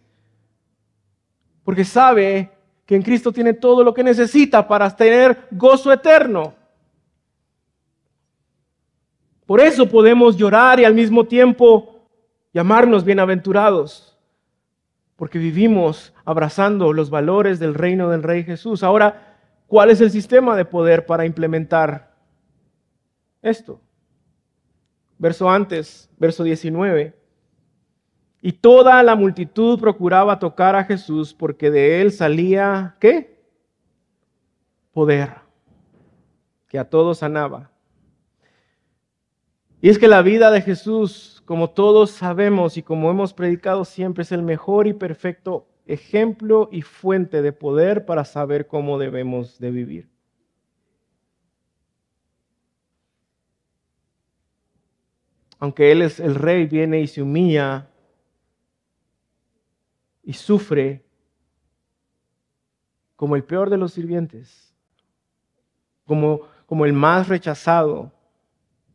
porque 1.65 1.85
sabe 1.85 2.49
que 2.87 2.95
en 2.95 3.03
Cristo 3.03 3.33
tiene 3.33 3.55
todo 3.55 3.83
lo 3.83 3.93
que 3.93 4.05
necesita 4.05 4.69
para 4.69 4.89
tener 4.95 5.37
gozo 5.51 5.93
eterno. 5.93 6.55
Por 9.47 9.61
eso 9.61 9.89
podemos 9.89 10.37
llorar 10.37 10.79
y 10.79 10.85
al 10.85 10.95
mismo 10.95 11.25
tiempo 11.25 12.07
llamarnos 12.53 13.05
bienaventurados, 13.05 14.17
porque 15.17 15.41
vivimos 15.41 16.15
abrazando 16.25 16.93
los 16.93 17.11
valores 17.11 17.59
del 17.59 17.75
reino 17.75 18.11
del 18.11 18.23
Rey 18.23 18.45
Jesús. 18.45 18.85
Ahora, 18.85 19.34
¿cuál 19.75 19.91
es 19.91 20.01
el 20.01 20.13
sistema 20.13 20.55
de 20.55 20.65
poder 20.65 21.05
para 21.05 21.27
implementar 21.27 22.15
esto? 23.43 23.81
Verso 25.19 25.51
antes, 25.51 26.09
verso 26.17 26.45
19. 26.45 27.13
Y 28.41 28.53
toda 28.53 29.03
la 29.03 29.17
multitud 29.17 29.81
procuraba 29.81 30.39
tocar 30.39 30.77
a 30.77 30.85
Jesús 30.85 31.35
porque 31.35 31.73
de 31.73 32.01
él 32.01 32.13
salía, 32.13 32.95
¿qué? 33.01 33.43
Poder, 34.93 35.39
que 36.69 36.79
a 36.79 36.89
todos 36.89 37.19
sanaba. 37.19 37.73
Y 39.81 39.89
es 39.89 39.99
que 39.99 40.07
la 40.07 40.23
vida 40.23 40.53
de 40.53 40.63
Jesús, 40.63 41.43
como 41.47 41.71
todos 41.71 42.13
sabemos 42.13 42.77
y 42.77 42.85
como 42.85 43.11
hemos 43.11 43.35
predicado 43.35 43.85
siempre, 43.85 44.23
es 44.23 44.31
el 44.31 44.45
mejor 44.45 44.87
y 44.87 44.93
perfecto 44.93 45.67
ejemplo 45.87 46.69
y 46.73 46.83
fuente 46.83 47.43
de 47.43 47.53
poder 47.53 48.07
para 48.07 48.25
saber 48.25 48.67
cómo 48.67 48.99
debemos 48.99 49.59
de 49.59 49.71
vivir. 49.71 50.09
Aunque 55.59 55.93
Él 55.93 56.03
es 56.03 56.21
el 56.21 56.35
rey, 56.35 56.67
viene 56.67 57.01
y 57.01 57.07
se 57.07 57.23
humilla 57.23 57.89
y 60.23 60.33
sufre 60.33 61.05
como 63.17 63.37
el 63.37 63.45
peor 63.45 63.71
de 63.71 63.77
los 63.77 63.93
sirvientes, 63.93 64.75
como, 66.05 66.43
como 66.67 66.85
el 66.85 66.93
más 66.93 67.29
rechazado, 67.29 68.13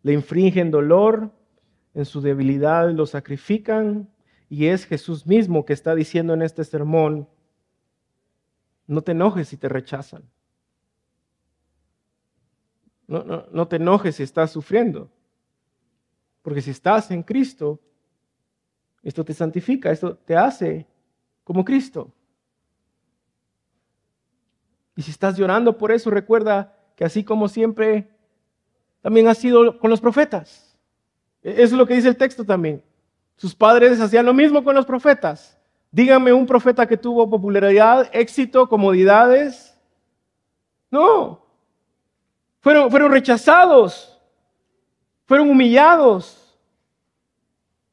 le 0.04 0.14
infringen 0.14 0.72
dolor, 0.72 1.32
en 1.94 2.06
su 2.06 2.22
debilidad 2.22 2.92
lo 2.92 3.06
sacrifican 3.06 4.10
y 4.50 4.66
es 4.66 4.86
Jesús 4.86 5.28
mismo 5.28 5.64
que 5.64 5.74
está 5.74 5.94
diciendo 5.94 6.34
en 6.34 6.42
este 6.42 6.64
sermón, 6.64 7.30
no 8.88 9.04
te 9.04 9.12
enojes 9.12 9.48
si 9.48 9.58
te 9.58 9.70
rechazan. 9.70 10.24
No, 13.08 13.24
no, 13.24 13.46
no 13.52 13.68
te 13.68 13.76
enojes 13.76 14.16
si 14.16 14.24
estás 14.24 14.52
sufriendo. 14.52 15.10
Porque 16.42 16.62
si 16.62 16.72
estás 16.72 17.12
en 17.12 17.22
Cristo, 17.22 17.80
esto 19.04 19.24
te 19.24 19.34
santifica, 19.34 19.92
esto 19.92 20.16
te 20.18 20.36
hace 20.36 20.88
como 21.44 21.64
Cristo. 21.64 22.12
Y 24.96 25.04
si 25.04 25.12
estás 25.12 25.38
llorando 25.38 25.78
por 25.78 25.92
eso, 25.92 26.10
recuerda 26.10 26.76
que 26.96 27.06
así 27.06 27.24
como 27.24 27.48
siempre 27.48 28.10
también 29.02 29.28
ha 29.28 29.36
sido 29.36 29.80
con 29.80 29.90
los 29.90 30.02
profetas. 30.02 30.78
E-, 31.44 31.52
eso 31.52 31.64
es 31.64 31.72
lo 31.74 31.86
que 31.86 31.96
dice 31.96 32.10
el 32.10 32.18
texto 32.18 32.44
también. 32.44 32.84
Sus 33.40 33.56
padres 33.56 34.02
hacían 34.02 34.26
lo 34.26 34.34
mismo 34.34 34.62
con 34.66 34.76
los 34.76 34.86
profetas. 34.86 35.58
Díganme 35.92 36.34
un 36.34 36.46
profeta 36.46 36.86
que 36.86 36.98
tuvo 36.98 37.30
popularidad, 37.30 38.10
éxito, 38.12 38.68
comodidades. 38.68 39.74
No. 40.92 41.42
Fueron, 42.60 42.92
fueron 42.92 43.14
rechazados. 43.14 44.20
Fueron 45.26 45.50
humillados. 45.50 46.54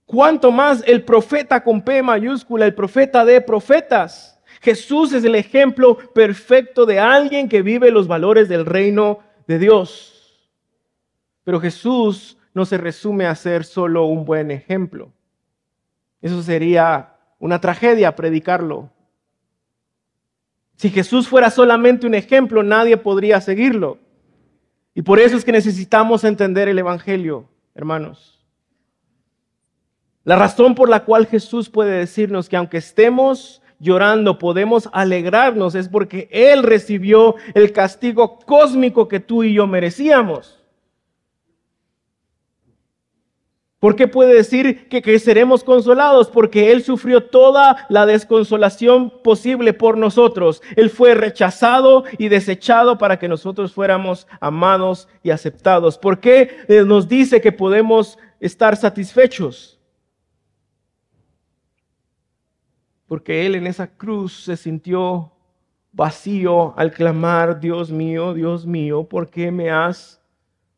Cuanto 0.04 0.50
más 0.50 0.82
el 0.84 1.04
profeta 1.04 1.62
con 1.62 1.80
P 1.80 2.02
mayúscula, 2.02 2.66
el 2.66 2.74
profeta 2.74 3.24
de 3.24 3.40
profetas. 3.40 4.42
Jesús 4.60 5.12
es 5.12 5.22
el 5.22 5.36
ejemplo 5.36 5.96
perfecto 6.12 6.84
de 6.86 6.98
alguien 6.98 7.48
que 7.48 7.62
vive 7.62 7.92
los 7.92 8.08
valores 8.08 8.48
del 8.48 8.66
reino 8.66 9.20
de 9.46 9.60
Dios. 9.60 10.50
Pero 11.44 11.60
Jesús 11.60 12.36
no 12.52 12.64
se 12.64 12.78
resume 12.78 13.26
a 13.26 13.34
ser 13.36 13.62
solo 13.62 14.06
un 14.06 14.24
buen 14.24 14.50
ejemplo. 14.50 15.12
Eso 16.20 16.42
sería 16.42 17.16
una 17.38 17.60
tragedia 17.60 18.16
predicarlo. 18.16 18.90
Si 20.76 20.90
Jesús 20.90 21.28
fuera 21.28 21.50
solamente 21.50 22.06
un 22.06 22.14
ejemplo, 22.14 22.62
nadie 22.62 22.96
podría 22.96 23.40
seguirlo. 23.40 23.98
Y 24.94 25.02
por 25.02 25.18
eso 25.18 25.36
es 25.36 25.44
que 25.44 25.52
necesitamos 25.52 26.24
entender 26.24 26.68
el 26.68 26.78
Evangelio, 26.78 27.48
hermanos. 27.74 28.44
La 30.24 30.36
razón 30.36 30.74
por 30.74 30.88
la 30.88 31.04
cual 31.04 31.26
Jesús 31.26 31.70
puede 31.70 31.98
decirnos 31.98 32.48
que 32.48 32.56
aunque 32.56 32.78
estemos 32.78 33.62
llorando 33.78 34.38
podemos 34.38 34.88
alegrarnos 34.92 35.74
es 35.74 35.88
porque 35.88 36.28
Él 36.32 36.62
recibió 36.62 37.36
el 37.54 37.72
castigo 37.72 38.38
cósmico 38.40 39.06
que 39.06 39.20
tú 39.20 39.44
y 39.44 39.54
yo 39.54 39.66
merecíamos. 39.66 40.65
¿Por 43.86 43.94
qué 43.94 44.08
puede 44.08 44.34
decir 44.34 44.88
que, 44.88 45.18
seremos 45.20 45.62
consolados? 45.62 46.28
Porque 46.28 46.72
Él 46.72 46.82
sufrió 46.82 47.22
toda 47.26 47.86
la 47.88 48.04
desconsolación 48.04 49.22
posible 49.22 49.74
por 49.74 49.96
nosotros. 49.96 50.60
Él 50.74 50.90
fue 50.90 51.14
rechazado 51.14 52.02
y 52.18 52.26
desechado 52.26 52.98
para 52.98 53.16
que 53.20 53.28
nosotros 53.28 53.72
fuéramos 53.72 54.26
amados 54.40 55.06
y 55.22 55.30
aceptados. 55.30 55.98
¿Por 55.98 56.18
qué 56.18 56.64
eh, 56.66 56.82
nos 56.84 57.06
dice 57.06 57.40
que 57.40 57.52
podemos 57.52 58.18
estar 58.40 58.76
satisfechos? 58.76 59.78
Porque 63.06 63.46
Él 63.46 63.54
en 63.54 63.68
esa 63.68 63.86
cruz 63.86 64.42
se 64.46 64.56
sintió 64.56 65.30
vacío 65.92 66.76
al 66.76 66.90
clamar, 66.90 67.60
Dios 67.60 67.92
mío, 67.92 68.34
Dios 68.34 68.66
mío, 68.66 69.04
¿por 69.04 69.30
qué 69.30 69.52
me 69.52 69.70
has 69.70 70.20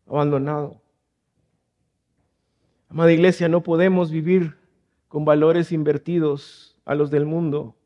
abandonado? 0.07 0.83
Amada 2.89 3.13
iglesia, 3.13 3.49
no 3.49 3.63
podemos 3.63 4.11
vivir 4.11 4.57
con 5.09 5.25
valores 5.25 5.73
invertidos 5.73 6.77
a 6.85 6.95
los 6.95 7.11
del 7.11 7.27
mundo. 7.27 7.77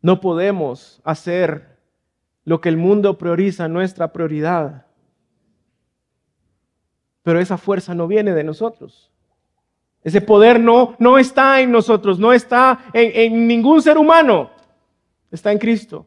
No 0.00 0.20
podemos 0.20 1.00
hacer 1.04 1.78
lo 2.44 2.60
que 2.60 2.70
el 2.70 2.76
mundo 2.76 3.18
prioriza, 3.18 3.68
nuestra 3.68 4.12
prioridad. 4.12 4.86
Pero 7.22 7.38
esa 7.38 7.58
fuerza 7.58 7.94
no 7.94 8.08
viene 8.08 8.32
de 8.32 8.44
nosotros. 8.44 9.12
Ese 10.02 10.20
poder 10.20 10.58
no, 10.58 10.96
no 10.98 11.18
está 11.18 11.60
en 11.60 11.70
nosotros, 11.70 12.18
no 12.18 12.32
está 12.32 12.86
en, 12.92 13.12
en 13.14 13.46
ningún 13.46 13.80
ser 13.82 13.96
humano, 13.96 14.50
está 15.30 15.52
en 15.52 15.58
Cristo. 15.58 16.06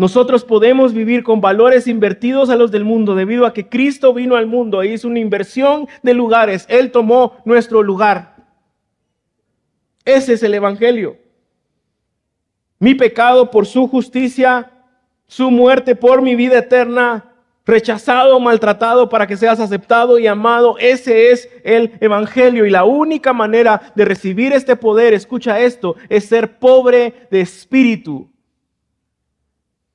Nosotros 0.00 0.46
podemos 0.46 0.94
vivir 0.94 1.22
con 1.22 1.42
valores 1.42 1.86
invertidos 1.86 2.48
a 2.48 2.56
los 2.56 2.70
del 2.70 2.84
mundo 2.84 3.14
debido 3.14 3.44
a 3.44 3.52
que 3.52 3.68
Cristo 3.68 4.14
vino 4.14 4.34
al 4.34 4.46
mundo 4.46 4.80
e 4.80 4.94
hizo 4.94 5.06
una 5.06 5.18
inversión 5.18 5.88
de 6.02 6.14
lugares. 6.14 6.64
Él 6.70 6.90
tomó 6.90 7.36
nuestro 7.44 7.82
lugar. 7.82 8.34
Ese 10.06 10.32
es 10.32 10.42
el 10.42 10.54
Evangelio. 10.54 11.18
Mi 12.78 12.94
pecado 12.94 13.50
por 13.50 13.66
su 13.66 13.88
justicia, 13.88 14.70
su 15.26 15.50
muerte 15.50 15.94
por 15.94 16.22
mi 16.22 16.34
vida 16.34 16.60
eterna, 16.60 17.34
rechazado, 17.66 18.40
maltratado 18.40 19.10
para 19.10 19.26
que 19.26 19.36
seas 19.36 19.60
aceptado 19.60 20.18
y 20.18 20.26
amado. 20.26 20.76
Ese 20.78 21.30
es 21.30 21.46
el 21.62 21.92
Evangelio. 22.00 22.64
Y 22.64 22.70
la 22.70 22.84
única 22.84 23.34
manera 23.34 23.92
de 23.94 24.06
recibir 24.06 24.54
este 24.54 24.76
poder, 24.76 25.12
escucha 25.12 25.60
esto, 25.60 25.96
es 26.08 26.24
ser 26.24 26.58
pobre 26.58 27.28
de 27.30 27.42
espíritu. 27.42 28.29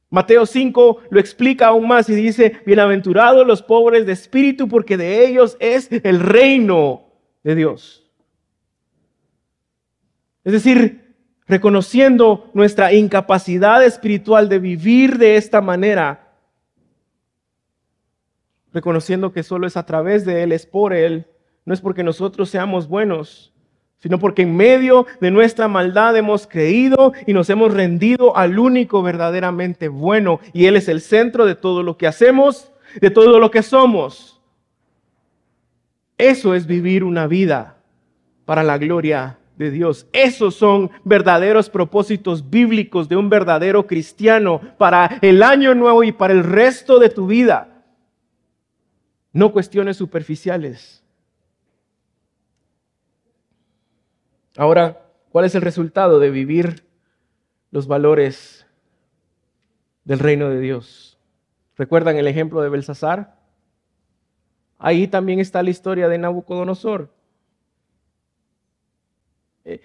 Mateo 0.09 0.45
5 0.45 1.01
lo 1.09 1.19
explica 1.19 1.67
aún 1.67 1.87
más 1.87 2.09
y 2.09 2.15
dice, 2.15 2.61
bienaventurados 2.65 3.45
los 3.45 3.61
pobres 3.61 4.05
de 4.05 4.13
espíritu 4.13 4.67
porque 4.67 4.97
de 4.97 5.25
ellos 5.27 5.57
es 5.59 5.89
el 5.91 6.19
reino 6.19 7.05
de 7.43 7.55
Dios. 7.55 8.05
Es 10.43 10.53
decir, 10.53 11.15
reconociendo 11.47 12.51
nuestra 12.53 12.93
incapacidad 12.93 13.83
espiritual 13.83 14.47
de 14.47 14.59
vivir 14.59 15.17
de 15.17 15.37
esta 15.37 15.59
manera, 15.59 16.33
reconociendo 18.71 19.31
que 19.31 19.41
solo 19.41 19.65
es 19.65 19.75
a 19.75 19.85
través 19.85 20.25
de 20.25 20.43
Él, 20.43 20.51
es 20.51 20.65
por 20.65 20.93
Él, 20.93 21.25
no 21.65 21.73
es 21.73 21.81
porque 21.81 22.03
nosotros 22.03 22.49
seamos 22.49 22.87
buenos, 22.87 23.54
sino 23.99 24.19
porque 24.19 24.43
en 24.43 24.55
medio 24.55 25.07
de 25.19 25.31
nuestra 25.31 25.67
maldad 25.67 26.15
hemos 26.15 26.47
creído 26.47 27.13
y 27.25 27.33
nos 27.33 27.49
hemos 27.49 27.73
rendido 27.73 28.37
al 28.37 28.59
único 28.59 29.01
verdaderamente 29.01 29.87
bueno, 29.87 30.39
y 30.53 30.65
Él 30.65 30.75
es 30.75 30.87
el 30.87 31.01
centro 31.01 31.45
de 31.45 31.55
todo 31.55 31.83
lo 31.83 31.97
que 31.97 32.07
hacemos, 32.07 32.71
de 33.01 33.09
todo 33.09 33.39
lo 33.39 33.51
que 33.51 33.63
somos. 33.63 34.39
Eso 36.17 36.55
es 36.55 36.65
vivir 36.65 37.03
una 37.03 37.27
vida 37.27 37.77
para 38.45 38.63
la 38.63 38.77
gloria 38.77 39.37
de 39.57 39.71
Dios. 39.71 40.07
Esos 40.13 40.55
son 40.55 40.91
verdaderos 41.03 41.69
propósitos 41.69 42.49
bíblicos 42.49 43.09
de 43.09 43.15
un 43.15 43.29
verdadero 43.29 43.87
cristiano 43.87 44.61
para 44.77 45.19
el 45.21 45.43
año 45.43 45.75
nuevo 45.75 46.03
y 46.03 46.11
para 46.11 46.33
el 46.33 46.43
resto 46.43 46.99
de 46.99 47.09
tu 47.09 47.27
vida 47.27 47.83
no 49.33 49.51
cuestiones 49.51 49.97
superficiales. 49.97 51.04
Ahora, 54.57 55.01
¿cuál 55.29 55.45
es 55.45 55.55
el 55.55 55.61
resultado 55.61 56.19
de 56.19 56.29
vivir 56.29 56.85
los 57.71 57.87
valores 57.87 58.65
del 60.05 60.19
reino 60.19 60.49
de 60.49 60.59
Dios? 60.59 61.19
¿Recuerdan 61.75 62.17
el 62.17 62.27
ejemplo 62.27 62.61
de 62.61 62.69
Belsasar? 62.69 63.35
Ahí 64.77 65.07
también 65.07 65.39
está 65.39 65.61
la 65.61 65.71
historia 65.71 66.07
de 66.07 66.17
Nabucodonosor. 66.17 67.13
Eh, 69.65 69.81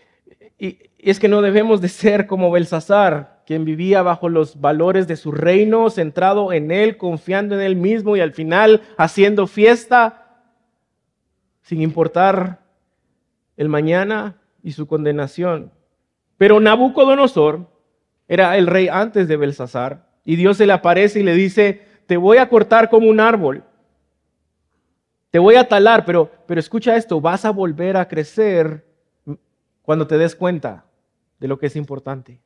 y 0.58 0.78
es 0.98 1.18
que 1.18 1.28
no 1.28 1.42
debemos 1.42 1.80
de 1.80 1.88
ser 1.88 2.26
como 2.26 2.50
Belsasar, 2.52 3.42
quien 3.46 3.64
vivía 3.64 4.02
bajo 4.02 4.28
los 4.28 4.60
valores 4.60 5.08
de 5.08 5.16
su 5.16 5.32
reino, 5.32 5.90
centrado 5.90 6.52
en 6.52 6.70
él, 6.70 6.96
confiando 6.96 7.56
en 7.56 7.62
él 7.62 7.74
mismo 7.74 8.16
y 8.16 8.20
al 8.20 8.32
final 8.32 8.82
haciendo 8.96 9.48
fiesta 9.48 10.44
sin 11.62 11.82
importar 11.82 12.60
el 13.56 13.68
mañana 13.68 14.39
y 14.62 14.72
su 14.72 14.86
condenación. 14.86 15.72
Pero 16.36 16.60
Nabucodonosor 16.60 17.68
era 18.28 18.56
el 18.56 18.66
rey 18.66 18.88
antes 18.88 19.28
de 19.28 19.36
Belsasar 19.36 20.08
y 20.24 20.36
Dios 20.36 20.56
se 20.56 20.66
le 20.66 20.72
aparece 20.72 21.20
y 21.20 21.22
le 21.22 21.34
dice, 21.34 21.82
te 22.06 22.16
voy 22.16 22.38
a 22.38 22.48
cortar 22.48 22.90
como 22.90 23.08
un 23.08 23.20
árbol, 23.20 23.64
te 25.30 25.38
voy 25.38 25.56
a 25.56 25.68
talar, 25.68 26.04
pero, 26.04 26.30
pero 26.46 26.60
escucha 26.60 26.96
esto, 26.96 27.20
vas 27.20 27.44
a 27.44 27.50
volver 27.50 27.96
a 27.96 28.08
crecer 28.08 28.84
cuando 29.82 30.06
te 30.06 30.18
des 30.18 30.34
cuenta 30.34 30.84
de 31.38 31.48
lo 31.48 31.58
que 31.58 31.66
es 31.66 31.76
importante. 31.76 32.40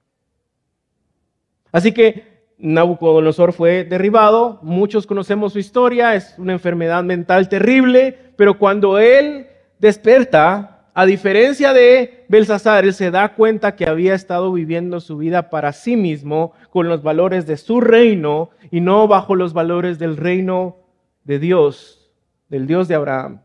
Así 1.72 1.92
que 1.92 2.34
Nabucodonosor 2.58 3.52
fue 3.52 3.84
derribado, 3.84 4.60
muchos 4.62 5.06
conocemos 5.06 5.52
su 5.52 5.58
historia, 5.58 6.14
es 6.14 6.34
una 6.38 6.52
enfermedad 6.52 7.02
mental 7.02 7.48
terrible, 7.48 8.16
pero 8.36 8.58
cuando 8.58 8.98
él 8.98 9.48
desperta, 9.78 10.73
a 10.96 11.06
diferencia 11.06 11.72
de 11.72 12.24
Belsasar, 12.28 12.84
él 12.84 12.94
se 12.94 13.10
da 13.10 13.34
cuenta 13.34 13.74
que 13.74 13.88
había 13.88 14.14
estado 14.14 14.52
viviendo 14.52 15.00
su 15.00 15.16
vida 15.16 15.50
para 15.50 15.72
sí 15.72 15.96
mismo, 15.96 16.52
con 16.70 16.88
los 16.88 17.02
valores 17.02 17.46
de 17.46 17.56
su 17.56 17.80
reino 17.80 18.50
y 18.70 18.80
no 18.80 19.08
bajo 19.08 19.34
los 19.34 19.52
valores 19.52 19.98
del 19.98 20.16
reino 20.16 20.76
de 21.24 21.40
Dios, 21.40 22.12
del 22.48 22.68
Dios 22.68 22.86
de 22.86 22.94
Abraham. 22.94 23.40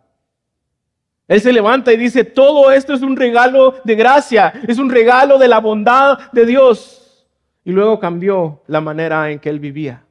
Él 1.27 1.41
se 1.41 1.51
levanta 1.51 1.91
y 1.91 1.97
dice, 1.97 2.23
todo 2.23 2.71
esto 2.71 2.93
es 2.93 3.01
un 3.01 3.17
regalo 3.17 3.75
de 3.83 3.95
gracia, 3.95 4.53
es 4.67 4.77
un 4.77 4.91
regalo 4.91 5.39
de 5.39 5.47
la 5.47 5.59
bondad 5.59 6.31
de 6.31 6.45
Dios 6.45 7.27
y 7.65 7.71
luego 7.71 7.99
cambió 7.99 8.61
la 8.67 8.81
manera 8.81 9.31
en 9.31 9.39
que 9.39 9.49
él 9.49 9.59
vivía. 9.59 10.03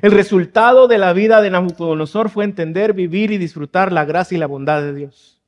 El 0.00 0.12
resultado 0.12 0.86
de 0.86 0.98
la 0.98 1.12
vida 1.12 1.40
de 1.40 1.50
Nabucodonosor 1.50 2.30
fue 2.30 2.44
entender, 2.44 2.92
vivir 2.92 3.32
y 3.32 3.38
disfrutar 3.38 3.90
la 3.90 4.04
gracia 4.04 4.36
y 4.36 4.38
la 4.38 4.46
bondad 4.46 4.82
de 4.82 4.94
Dios. 4.94 5.39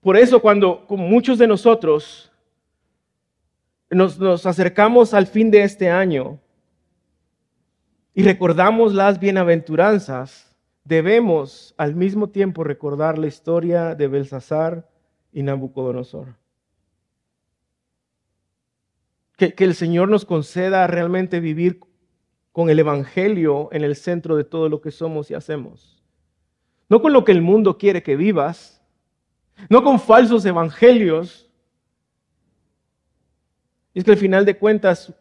Por 0.00 0.16
eso 0.16 0.40
cuando 0.40 0.86
muchos 0.88 1.38
de 1.38 1.46
nosotros 1.46 2.32
nos, 3.90 4.18
nos 4.18 4.46
acercamos 4.46 5.14
al 5.14 5.26
fin 5.26 5.50
de 5.50 5.62
este 5.62 5.90
año 5.90 6.38
y 8.14 8.22
recordamos 8.22 8.94
las 8.94 9.20
bienaventuranzas, 9.20 10.54
debemos 10.84 11.74
al 11.76 11.94
mismo 11.94 12.28
tiempo 12.30 12.64
recordar 12.64 13.18
la 13.18 13.26
historia 13.26 13.94
de 13.94 14.08
Belsasar 14.08 14.88
y 15.32 15.42
Nabucodonosor. 15.42 16.34
Que, 19.36 19.54
el 19.56 19.74
Señor 19.74 20.08
nos 20.08 20.26
conceda 20.26 20.86
realmente 20.86 21.40
vivir 21.40 21.80
con 22.52 22.68
el 22.68 22.78
Evangelio 22.78 23.70
en 23.72 23.84
el 23.84 23.96
centro 23.96 24.36
de 24.36 24.44
todo 24.44 24.68
lo 24.68 24.82
que 24.82 24.90
somos 24.90 25.30
y 25.30 25.34
hacemos. 25.34 26.02
No 26.90 27.00
con 27.00 27.12
lo 27.12 27.24
que 27.24 27.32
el 27.32 27.40
mundo 27.40 27.78
quiere 27.78 28.02
que 28.02 28.16
vivas, 28.16 28.79
no 29.68 29.82
con 29.82 30.00
falsos 30.00 30.44
evangelios. 30.44 31.50
Y 33.92 33.98
es 33.98 34.04
que 34.04 34.12
al 34.12 34.16
final 34.16 34.44
de 34.44 34.56
cuentas, 34.56 35.12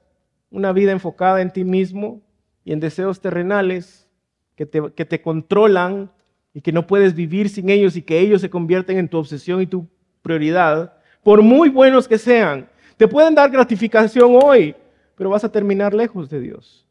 una 0.52 0.72
vida 0.72 0.92
enfocada 0.92 1.42
en 1.42 1.52
ti 1.52 1.64
mismo 1.64 2.22
y 2.64 2.72
en 2.72 2.80
deseos 2.80 3.20
terrenales 3.20 4.08
que 4.56 4.66
te, 4.66 4.94
que 4.94 5.06
te 5.06 5.22
controlan 5.22 6.12
y 6.54 6.62
que 6.62 6.72
no 6.72 6.88
puedes 6.88 7.14
vivir 7.14 7.50
sin 7.50 7.70
ellos 7.70 7.96
y 7.96 8.02
que 8.02 8.20
ellos 8.20 8.42
se 8.42 8.50
convierten 8.50 8.98
en 8.98 9.08
tu 9.08 9.18
obsesión 9.18 9.62
y 9.62 9.68
tu 9.68 9.88
prioridad, 10.22 10.94
por 11.24 11.42
muy 11.42 11.70
buenos 11.70 12.08
que 12.08 12.18
sean, 12.18 12.70
te 12.98 13.08
pueden 13.08 13.36
dar 13.36 13.50
gratificación 13.50 14.38
hoy, 14.42 14.76
pero 15.16 15.30
vas 15.30 15.44
a 15.44 15.52
terminar 15.52 15.94
lejos 15.94 16.30
de 16.30 16.40
Dios. 16.40 16.86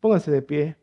Pónganse 0.00 0.30
de 0.30 0.42
pie. 0.42 0.76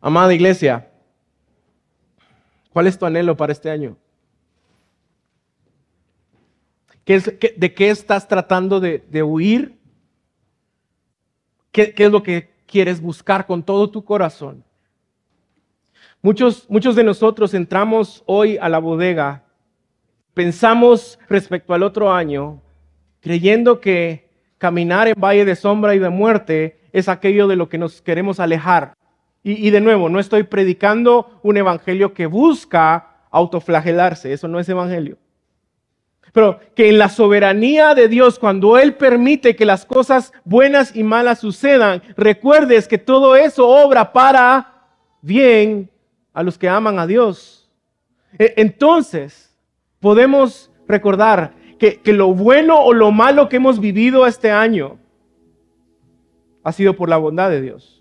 Amada 0.00 0.32
iglesia, 0.32 0.90
¿cuál 2.72 2.86
es 2.86 2.98
tu 2.98 3.04
anhelo 3.04 3.36
para 3.36 3.52
este 3.52 3.70
año? 3.70 3.96
¿De 7.04 7.74
qué 7.74 7.90
estás 7.90 8.28
tratando 8.28 8.78
de, 8.80 9.22
huir 9.22 9.76
¿Qué, 11.72 11.92
es 11.96 12.10
lo 12.10 12.22
que 12.22 12.50
quieres 12.66 13.00
buscar 13.00 13.46
con 13.46 13.62
todo 13.62 13.90
tu 13.90 14.04
corazón? 14.04 14.64
Muchos, 16.22 16.68
muchos 16.70 16.96
de 16.96 17.04
nosotros 17.04 17.52
entramos 17.52 18.22
hoy 18.26 18.58
a 18.58 18.68
la 18.68 18.78
bodega, 18.78 19.44
pensamos 20.34 21.18
respecto 21.28 21.74
al 21.74 21.82
otro 21.82 22.12
año, 22.12 22.62
creyendo 23.20 23.80
que 23.80 24.28
caminar 24.58 25.08
en 25.08 25.20
valle 25.20 25.44
de 25.44 25.56
sombra 25.56 25.94
y 25.94 25.98
de 25.98 26.10
muerte 26.10 26.80
es 26.92 27.08
aquello 27.08 27.48
de 27.48 27.56
lo 27.56 27.68
que 27.68 27.78
nos 27.78 28.02
queremos 28.02 28.38
alejar. 28.38 28.94
Y, 29.42 29.70
de 29.70 29.80
nuevo, 29.80 30.10
no 30.10 30.20
estoy 30.20 30.42
predicando 30.42 31.40
un 31.42 31.56
evangelio 31.56 32.12
que 32.12 32.26
busca 32.26 33.24
autoflagelarse, 33.30 34.34
eso 34.34 34.48
no 34.48 34.60
es 34.60 34.68
evangelio. 34.68 35.16
Pero 36.32 36.60
que 36.74 36.90
en 36.90 36.98
la 36.98 37.08
soberanía 37.08 37.94
de 37.94 38.08
Dios, 38.08 38.38
cuando 38.38 38.76
Él 38.76 38.94
permite 38.94 39.56
que 39.56 39.64
las 39.64 39.86
cosas 39.86 40.32
buenas 40.44 40.94
y 40.94 41.02
malas 41.02 41.40
sucedan, 41.40 42.02
recuerdes 42.16 42.86
que 42.86 42.98
todo 42.98 43.34
eso 43.34 43.66
obra 43.66 44.12
para 44.12 44.84
bien 45.22 45.90
a 46.34 46.42
los 46.42 46.58
que 46.58 46.68
aman 46.68 46.98
a 46.98 47.06
Dios. 47.06 47.70
E, 48.38 48.52
entonces, 48.58 49.56
podemos 50.00 50.70
recordar 50.86 51.54
que 51.78 52.12
lo 52.12 52.34
bueno 52.34 52.78
o 52.78 52.92
lo 52.92 53.10
malo 53.10 53.48
que 53.48 53.56
hemos 53.56 53.80
vivido 53.80 54.26
este 54.26 54.50
año 54.50 54.98
ha 56.62 56.72
sido 56.72 56.94
por 56.94 57.08
la 57.08 57.16
bondad 57.16 57.48
de 57.48 57.62
Dios. 57.62 57.99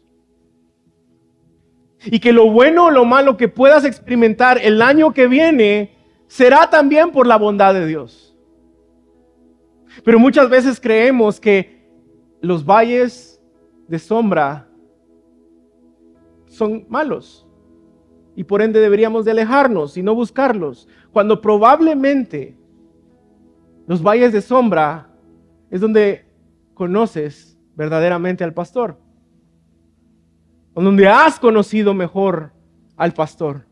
Y 2.05 2.19
que 2.19 2.31
lo 2.31 2.49
bueno 2.49 2.85
o 2.85 2.91
lo 2.91 3.05
malo 3.05 3.37
que 3.37 3.47
puedas 3.47 3.83
experimentar 3.83 4.57
el 4.61 4.81
año 4.81 5.13
que 5.13 5.27
viene 5.27 5.95
será 6.27 6.69
también 6.69 7.11
por 7.11 7.27
la 7.27 7.37
bondad 7.37 7.73
de 7.73 7.85
Dios. 7.85 8.37
Pero 10.03 10.19
muchas 10.19 10.49
veces 10.49 10.79
creemos 10.79 11.39
que 11.39 11.89
los 12.41 12.65
valles 12.65 13.41
de 13.87 13.99
sombra 13.99 14.67
son 16.47 16.85
malos. 16.87 17.45
Y 18.35 18.43
por 18.43 18.61
ende 18.61 18.79
deberíamos 18.79 19.25
de 19.25 19.31
alejarnos 19.31 19.97
y 19.97 20.03
no 20.03 20.15
buscarlos. 20.15 20.87
Cuando 21.11 21.41
probablemente 21.41 22.55
los 23.87 24.01
valles 24.01 24.31
de 24.31 24.41
sombra 24.41 25.09
es 25.69 25.81
donde 25.81 26.25
conoces 26.73 27.57
verdaderamente 27.75 28.43
al 28.43 28.53
pastor. 28.53 28.97
O 30.79 30.81
donde 30.81 31.09
has 31.09 31.37
conocido 31.41 31.93
mejor 31.93 32.53
al 32.95 33.11
pastor. 33.11 33.65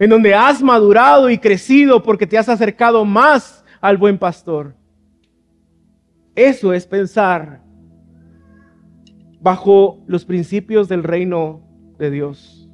En 0.00 0.10
donde 0.10 0.34
has 0.34 0.60
madurado 0.60 1.30
y 1.30 1.38
crecido 1.38 2.02
porque 2.02 2.26
te 2.26 2.36
has 2.36 2.48
acercado 2.48 3.04
más 3.04 3.64
al 3.80 3.98
buen 3.98 4.18
pastor. 4.18 4.74
Eso 6.34 6.72
es 6.72 6.88
pensar 6.88 7.62
bajo 9.40 10.02
los 10.08 10.24
principios 10.24 10.88
del 10.88 11.04
reino 11.04 11.60
de 12.00 12.10
Dios. 12.10 12.68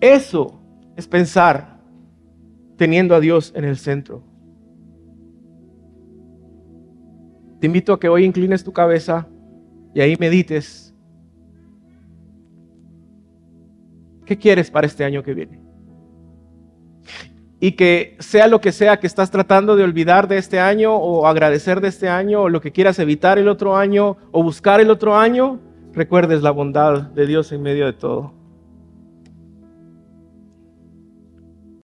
Eso 0.00 0.60
es 0.94 1.08
pensar 1.08 1.80
teniendo 2.76 3.12
a 3.12 3.18
Dios 3.18 3.52
en 3.56 3.64
el 3.64 3.76
centro. 3.76 4.22
Te 7.58 7.66
invito 7.66 7.92
a 7.92 7.98
que 7.98 8.08
hoy 8.08 8.24
inclines 8.24 8.62
tu 8.62 8.72
cabeza 8.72 9.26
y 9.92 10.00
ahí 10.00 10.14
medites. 10.20 10.85
¿Qué 14.26 14.36
quieres 14.36 14.70
para 14.70 14.86
este 14.86 15.04
año 15.04 15.22
que 15.22 15.34
viene? 15.34 15.60
Y 17.60 17.72
que 17.72 18.16
sea 18.18 18.48
lo 18.48 18.60
que 18.60 18.72
sea 18.72 18.98
que 18.98 19.06
estás 19.06 19.30
tratando 19.30 19.76
de 19.76 19.84
olvidar 19.84 20.28
de 20.28 20.36
este 20.36 20.58
año 20.60 20.94
o 20.94 21.26
agradecer 21.26 21.80
de 21.80 21.88
este 21.88 22.08
año 22.08 22.42
o 22.42 22.48
lo 22.48 22.60
que 22.60 22.72
quieras 22.72 22.98
evitar 22.98 23.38
el 23.38 23.48
otro 23.48 23.76
año 23.76 24.18
o 24.32 24.42
buscar 24.42 24.80
el 24.80 24.90
otro 24.90 25.16
año, 25.16 25.60
recuerdes 25.92 26.42
la 26.42 26.50
bondad 26.50 27.02
de 27.02 27.26
Dios 27.26 27.52
en 27.52 27.62
medio 27.62 27.86
de 27.86 27.94
todo. 27.94 28.34